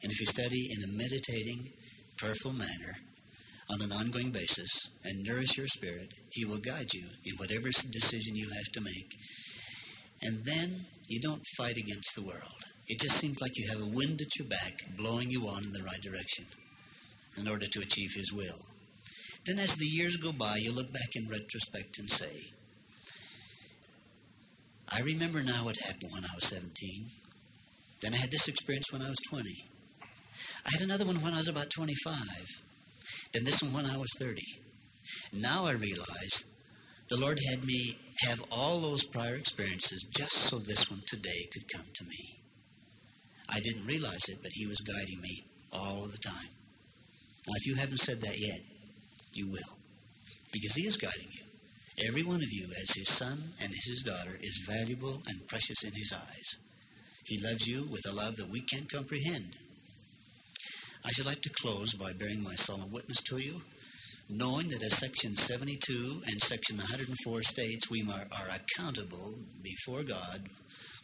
and 0.02 0.10
if 0.10 0.20
you 0.20 0.26
study 0.26 0.68
in 0.70 0.82
a 0.82 0.96
meditating, 0.96 1.72
prayerful 2.18 2.52
manner 2.52 3.00
on 3.70 3.82
an 3.82 3.92
ongoing 3.92 4.30
basis 4.30 4.90
and 5.04 5.24
nourish 5.24 5.56
your 5.56 5.66
spirit, 5.66 6.12
He 6.32 6.44
will 6.44 6.58
guide 6.58 6.92
you 6.94 7.06
in 7.24 7.34
whatever 7.36 7.68
decision 7.68 8.34
you 8.34 8.48
have 8.48 8.72
to 8.72 8.80
make. 8.80 9.12
And 10.22 10.44
then 10.44 10.86
you 11.08 11.20
don't 11.20 11.44
fight 11.56 11.76
against 11.76 12.14
the 12.14 12.22
world. 12.22 12.75
It 12.88 13.00
just 13.00 13.18
seems 13.18 13.40
like 13.40 13.52
you 13.56 13.68
have 13.70 13.82
a 13.82 13.96
wind 13.96 14.20
at 14.20 14.38
your 14.38 14.48
back 14.48 14.96
blowing 14.96 15.30
you 15.30 15.42
on 15.48 15.64
in 15.64 15.72
the 15.72 15.82
right 15.82 16.00
direction 16.00 16.44
in 17.36 17.48
order 17.48 17.66
to 17.66 17.80
achieve 17.80 18.10
His 18.14 18.32
will. 18.32 18.60
Then, 19.44 19.58
as 19.58 19.76
the 19.76 19.86
years 19.86 20.16
go 20.16 20.32
by, 20.32 20.56
you 20.58 20.72
look 20.72 20.92
back 20.92 21.10
in 21.14 21.28
retrospect 21.28 21.98
and 21.98 22.10
say, 22.10 22.52
I 24.88 25.00
remember 25.00 25.42
now 25.42 25.64
what 25.64 25.76
happened 25.84 26.10
when 26.12 26.24
I 26.24 26.34
was 26.34 26.46
17. 26.46 26.70
Then 28.02 28.14
I 28.14 28.18
had 28.18 28.30
this 28.30 28.48
experience 28.48 28.92
when 28.92 29.02
I 29.02 29.08
was 29.08 29.18
20. 29.30 29.50
I 30.64 30.70
had 30.72 30.82
another 30.82 31.06
one 31.06 31.22
when 31.22 31.32
I 31.32 31.38
was 31.38 31.48
about 31.48 31.70
25. 31.70 32.14
Then 33.32 33.44
this 33.44 33.62
one 33.62 33.72
when 33.72 33.86
I 33.86 33.96
was 33.96 34.10
30. 34.18 34.40
Now 35.32 35.66
I 35.66 35.72
realize 35.72 36.44
the 37.08 37.16
Lord 37.16 37.38
had 37.50 37.64
me 37.64 37.98
have 38.26 38.42
all 38.50 38.80
those 38.80 39.04
prior 39.04 39.34
experiences 39.34 40.04
just 40.16 40.32
so 40.32 40.58
this 40.58 40.90
one 40.90 41.02
today 41.06 41.46
could 41.52 41.72
come 41.72 41.86
to 41.94 42.04
me. 42.04 42.45
I 43.48 43.60
didn't 43.60 43.86
realize 43.86 44.28
it, 44.28 44.38
but 44.42 44.52
He 44.52 44.66
was 44.66 44.80
guiding 44.80 45.20
me 45.20 45.44
all 45.72 46.04
of 46.04 46.12
the 46.12 46.18
time. 46.18 46.50
Now, 47.46 47.54
if 47.56 47.66
you 47.66 47.76
haven't 47.76 48.00
said 48.00 48.20
that 48.22 48.38
yet, 48.38 48.60
you 49.32 49.46
will, 49.46 49.78
because 50.52 50.74
He 50.74 50.86
is 50.86 50.96
guiding 50.96 51.28
you. 51.30 52.06
Every 52.08 52.22
one 52.22 52.42
of 52.42 52.52
you, 52.52 52.66
as 52.82 52.94
His 52.94 53.08
son 53.08 53.38
and 53.62 53.70
as 53.70 53.84
His 53.86 54.02
daughter, 54.02 54.36
is 54.40 54.68
valuable 54.68 55.22
and 55.26 55.48
precious 55.48 55.84
in 55.84 55.92
His 55.92 56.12
eyes. 56.12 56.58
He 57.24 57.40
loves 57.42 57.66
you 57.66 57.88
with 57.90 58.02
a 58.08 58.14
love 58.14 58.36
that 58.36 58.50
we 58.50 58.60
can't 58.60 58.90
comprehend. 58.90 59.58
I 61.04 61.10
should 61.10 61.26
like 61.26 61.42
to 61.42 61.50
close 61.50 61.94
by 61.94 62.12
bearing 62.12 62.42
my 62.42 62.54
solemn 62.56 62.92
witness 62.92 63.22
to 63.22 63.38
you, 63.38 63.62
knowing 64.28 64.68
that 64.68 64.82
as 64.82 64.98
Section 64.98 65.36
72 65.36 66.22
and 66.26 66.40
Section 66.40 66.78
104 66.78 67.42
states, 67.42 67.90
we 67.90 68.04
are 68.10 68.48
accountable 68.50 69.38
before 69.62 70.02
God 70.02 70.48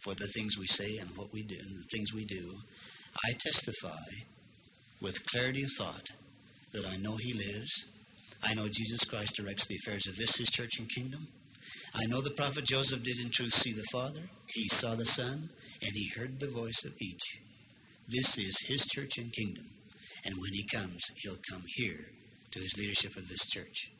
for 0.04 0.14
the 0.14 0.28
things 0.34 0.58
we 0.58 0.66
say 0.66 0.98
and 1.00 1.10
what 1.16 1.28
we 1.32 1.42
do, 1.42 1.56
and 1.56 1.76
the 1.78 1.86
things 1.92 2.12
we 2.12 2.24
do, 2.24 2.50
I 3.24 3.32
testify 3.38 4.04
with 5.00 5.26
clarity 5.26 5.62
of 5.62 5.70
thought 5.78 6.08
that 6.72 6.86
I 6.86 6.96
know 6.96 7.16
He 7.16 7.32
lives. 7.32 7.86
I 8.42 8.54
know 8.54 8.68
Jesus 8.68 9.04
Christ 9.04 9.36
directs 9.36 9.66
the 9.66 9.76
affairs 9.76 10.06
of 10.06 10.16
this 10.16 10.36
His 10.36 10.48
church 10.50 10.78
and 10.78 10.88
kingdom. 10.88 11.28
I 11.94 12.06
know 12.06 12.20
the 12.22 12.30
prophet 12.30 12.64
Joseph 12.64 13.02
did 13.02 13.20
in 13.20 13.30
truth 13.30 13.52
see 13.52 13.72
the 13.72 13.84
Father, 13.92 14.22
he 14.48 14.68
saw 14.68 14.94
the 14.94 15.04
Son, 15.04 15.50
and 15.82 15.92
he 15.94 16.10
heard 16.16 16.40
the 16.40 16.50
voice 16.50 16.84
of 16.84 16.94
each. 17.00 17.40
This 18.08 18.38
is 18.38 18.66
his 18.66 18.84
church 18.86 19.18
and 19.18 19.32
kingdom, 19.32 19.64
and 20.24 20.34
when 20.34 20.52
he 20.54 20.66
comes, 20.74 21.00
he'll 21.22 21.36
come 21.50 21.62
here 21.76 22.00
to 22.50 22.58
his 22.58 22.76
leadership 22.78 23.16
of 23.16 23.28
this 23.28 23.46
church. 23.46 23.92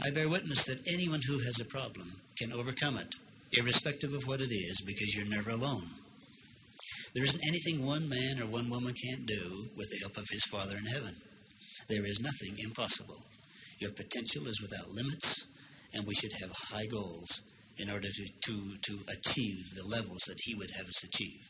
I 0.00 0.10
bear 0.10 0.28
witness 0.28 0.64
that 0.66 0.86
anyone 0.92 1.20
who 1.26 1.38
has 1.44 1.60
a 1.60 1.64
problem 1.64 2.06
can 2.38 2.52
overcome 2.52 2.96
it, 2.98 3.14
irrespective 3.52 4.14
of 4.14 4.26
what 4.26 4.40
it 4.40 4.52
is, 4.52 4.82
because 4.86 5.14
you're 5.14 5.36
never 5.36 5.50
alone. 5.50 5.86
There 7.14 7.24
isn't 7.24 7.48
anything 7.48 7.86
one 7.86 8.08
man 8.08 8.40
or 8.40 8.46
one 8.46 8.68
woman 8.68 8.92
can't 8.92 9.26
do 9.26 9.68
with 9.76 9.88
the 9.90 10.00
help 10.02 10.16
of 10.18 10.26
his 10.30 10.44
Father 10.50 10.76
in 10.76 10.92
heaven. 10.92 11.14
There 11.88 12.04
is 12.04 12.20
nothing 12.20 12.56
impossible. 12.64 13.16
Your 13.78 13.92
potential 13.92 14.46
is 14.46 14.60
without 14.60 14.94
limits, 14.94 15.46
and 15.94 16.04
we 16.06 16.14
should 16.14 16.32
have 16.40 16.50
high 16.70 16.86
goals 16.86 17.42
in 17.78 17.90
order 17.90 18.08
to, 18.08 18.24
to, 18.46 18.76
to 18.82 18.98
achieve 19.08 19.64
the 19.76 19.86
levels 19.86 20.22
that 20.26 20.38
He 20.44 20.54
would 20.54 20.70
have 20.76 20.86
us 20.86 21.04
achieve. 21.04 21.40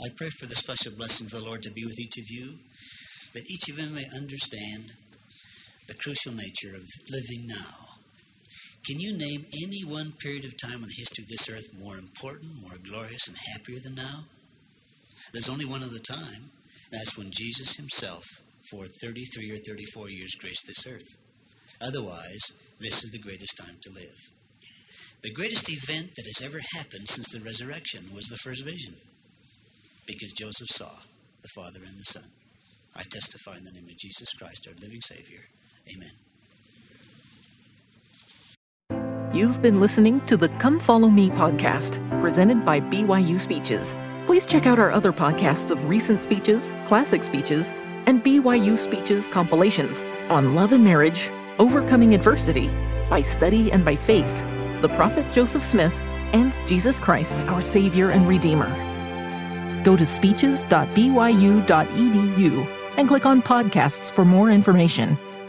I 0.00 0.08
pray 0.16 0.28
for 0.38 0.46
the 0.46 0.54
special 0.54 0.92
blessings 0.92 1.32
of 1.32 1.40
the 1.40 1.48
Lord 1.48 1.62
to 1.62 1.72
be 1.72 1.84
with 1.84 1.98
each 1.98 2.18
of 2.18 2.24
you, 2.28 2.58
that 3.34 3.50
each 3.50 3.68
of 3.70 3.78
you 3.78 3.94
may 3.94 4.04
understand 4.14 4.92
the 5.88 5.94
crucial 5.94 6.32
nature 6.32 6.74
of 6.74 6.84
living 7.10 7.46
now. 7.46 7.91
Can 8.84 8.98
you 8.98 9.16
name 9.16 9.46
any 9.62 9.84
one 9.84 10.12
period 10.18 10.44
of 10.44 10.60
time 10.60 10.82
in 10.82 10.88
the 10.88 10.98
history 10.98 11.22
of 11.22 11.28
this 11.28 11.48
earth 11.48 11.80
more 11.80 11.96
important, 11.96 12.50
more 12.60 12.78
glorious, 12.82 13.28
and 13.28 13.36
happier 13.52 13.78
than 13.82 13.94
now? 13.94 14.24
There's 15.32 15.48
only 15.48 15.64
one 15.64 15.84
other 15.84 16.00
time. 16.00 16.50
That's 16.90 17.16
when 17.16 17.30
Jesus 17.32 17.76
himself, 17.76 18.24
for 18.70 18.86
33 18.86 19.52
or 19.52 19.58
34 19.58 20.10
years, 20.10 20.34
graced 20.34 20.66
this 20.66 20.86
earth. 20.86 21.16
Otherwise, 21.80 22.52
this 22.80 23.04
is 23.04 23.12
the 23.12 23.22
greatest 23.22 23.56
time 23.56 23.76
to 23.82 23.92
live. 23.92 24.18
The 25.22 25.32
greatest 25.32 25.70
event 25.70 26.10
that 26.16 26.26
has 26.26 26.44
ever 26.44 26.58
happened 26.74 27.08
since 27.08 27.30
the 27.30 27.40
resurrection 27.40 28.12
was 28.12 28.26
the 28.26 28.36
first 28.38 28.64
vision, 28.64 28.94
because 30.06 30.32
Joseph 30.32 30.68
saw 30.68 30.90
the 31.40 31.48
Father 31.54 31.80
and 31.86 31.98
the 31.98 32.10
Son. 32.10 32.28
I 32.96 33.04
testify 33.08 33.56
in 33.56 33.64
the 33.64 33.70
name 33.70 33.88
of 33.88 33.96
Jesus 33.96 34.34
Christ, 34.34 34.66
our 34.66 34.74
living 34.80 35.00
Savior. 35.00 35.40
Amen. 35.88 36.31
You've 39.34 39.62
been 39.62 39.80
listening 39.80 40.20
to 40.26 40.36
the 40.36 40.50
Come 40.50 40.78
Follow 40.78 41.08
Me 41.08 41.30
podcast, 41.30 41.98
presented 42.20 42.64
by 42.64 42.80
BYU 42.80 43.40
Speeches. 43.40 43.94
Please 44.26 44.44
check 44.44 44.66
out 44.66 44.78
our 44.78 44.90
other 44.90 45.12
podcasts 45.12 45.70
of 45.70 45.88
recent 45.88 46.20
speeches, 46.20 46.72
classic 46.84 47.24
speeches, 47.24 47.70
and 48.06 48.22
BYU 48.22 48.76
Speeches 48.76 49.28
compilations 49.28 50.02
on 50.28 50.54
love 50.54 50.72
and 50.72 50.84
marriage, 50.84 51.30
overcoming 51.58 52.14
adversity, 52.14 52.68
by 53.08 53.22
study 53.22 53.72
and 53.72 53.84
by 53.84 53.96
faith 53.96 54.44
the 54.82 54.88
prophet 54.90 55.32
Joseph 55.32 55.62
Smith, 55.62 55.94
and 56.34 56.58
Jesus 56.66 57.00
Christ, 57.00 57.40
our 57.42 57.60
Savior 57.60 58.10
and 58.10 58.28
Redeemer. 58.28 58.68
Go 59.84 59.96
to 59.96 60.04
speeches.byu.edu 60.04 62.66
and 62.98 63.08
click 63.08 63.24
on 63.24 63.40
podcasts 63.40 64.12
for 64.12 64.24
more 64.24 64.50
information. 64.50 65.16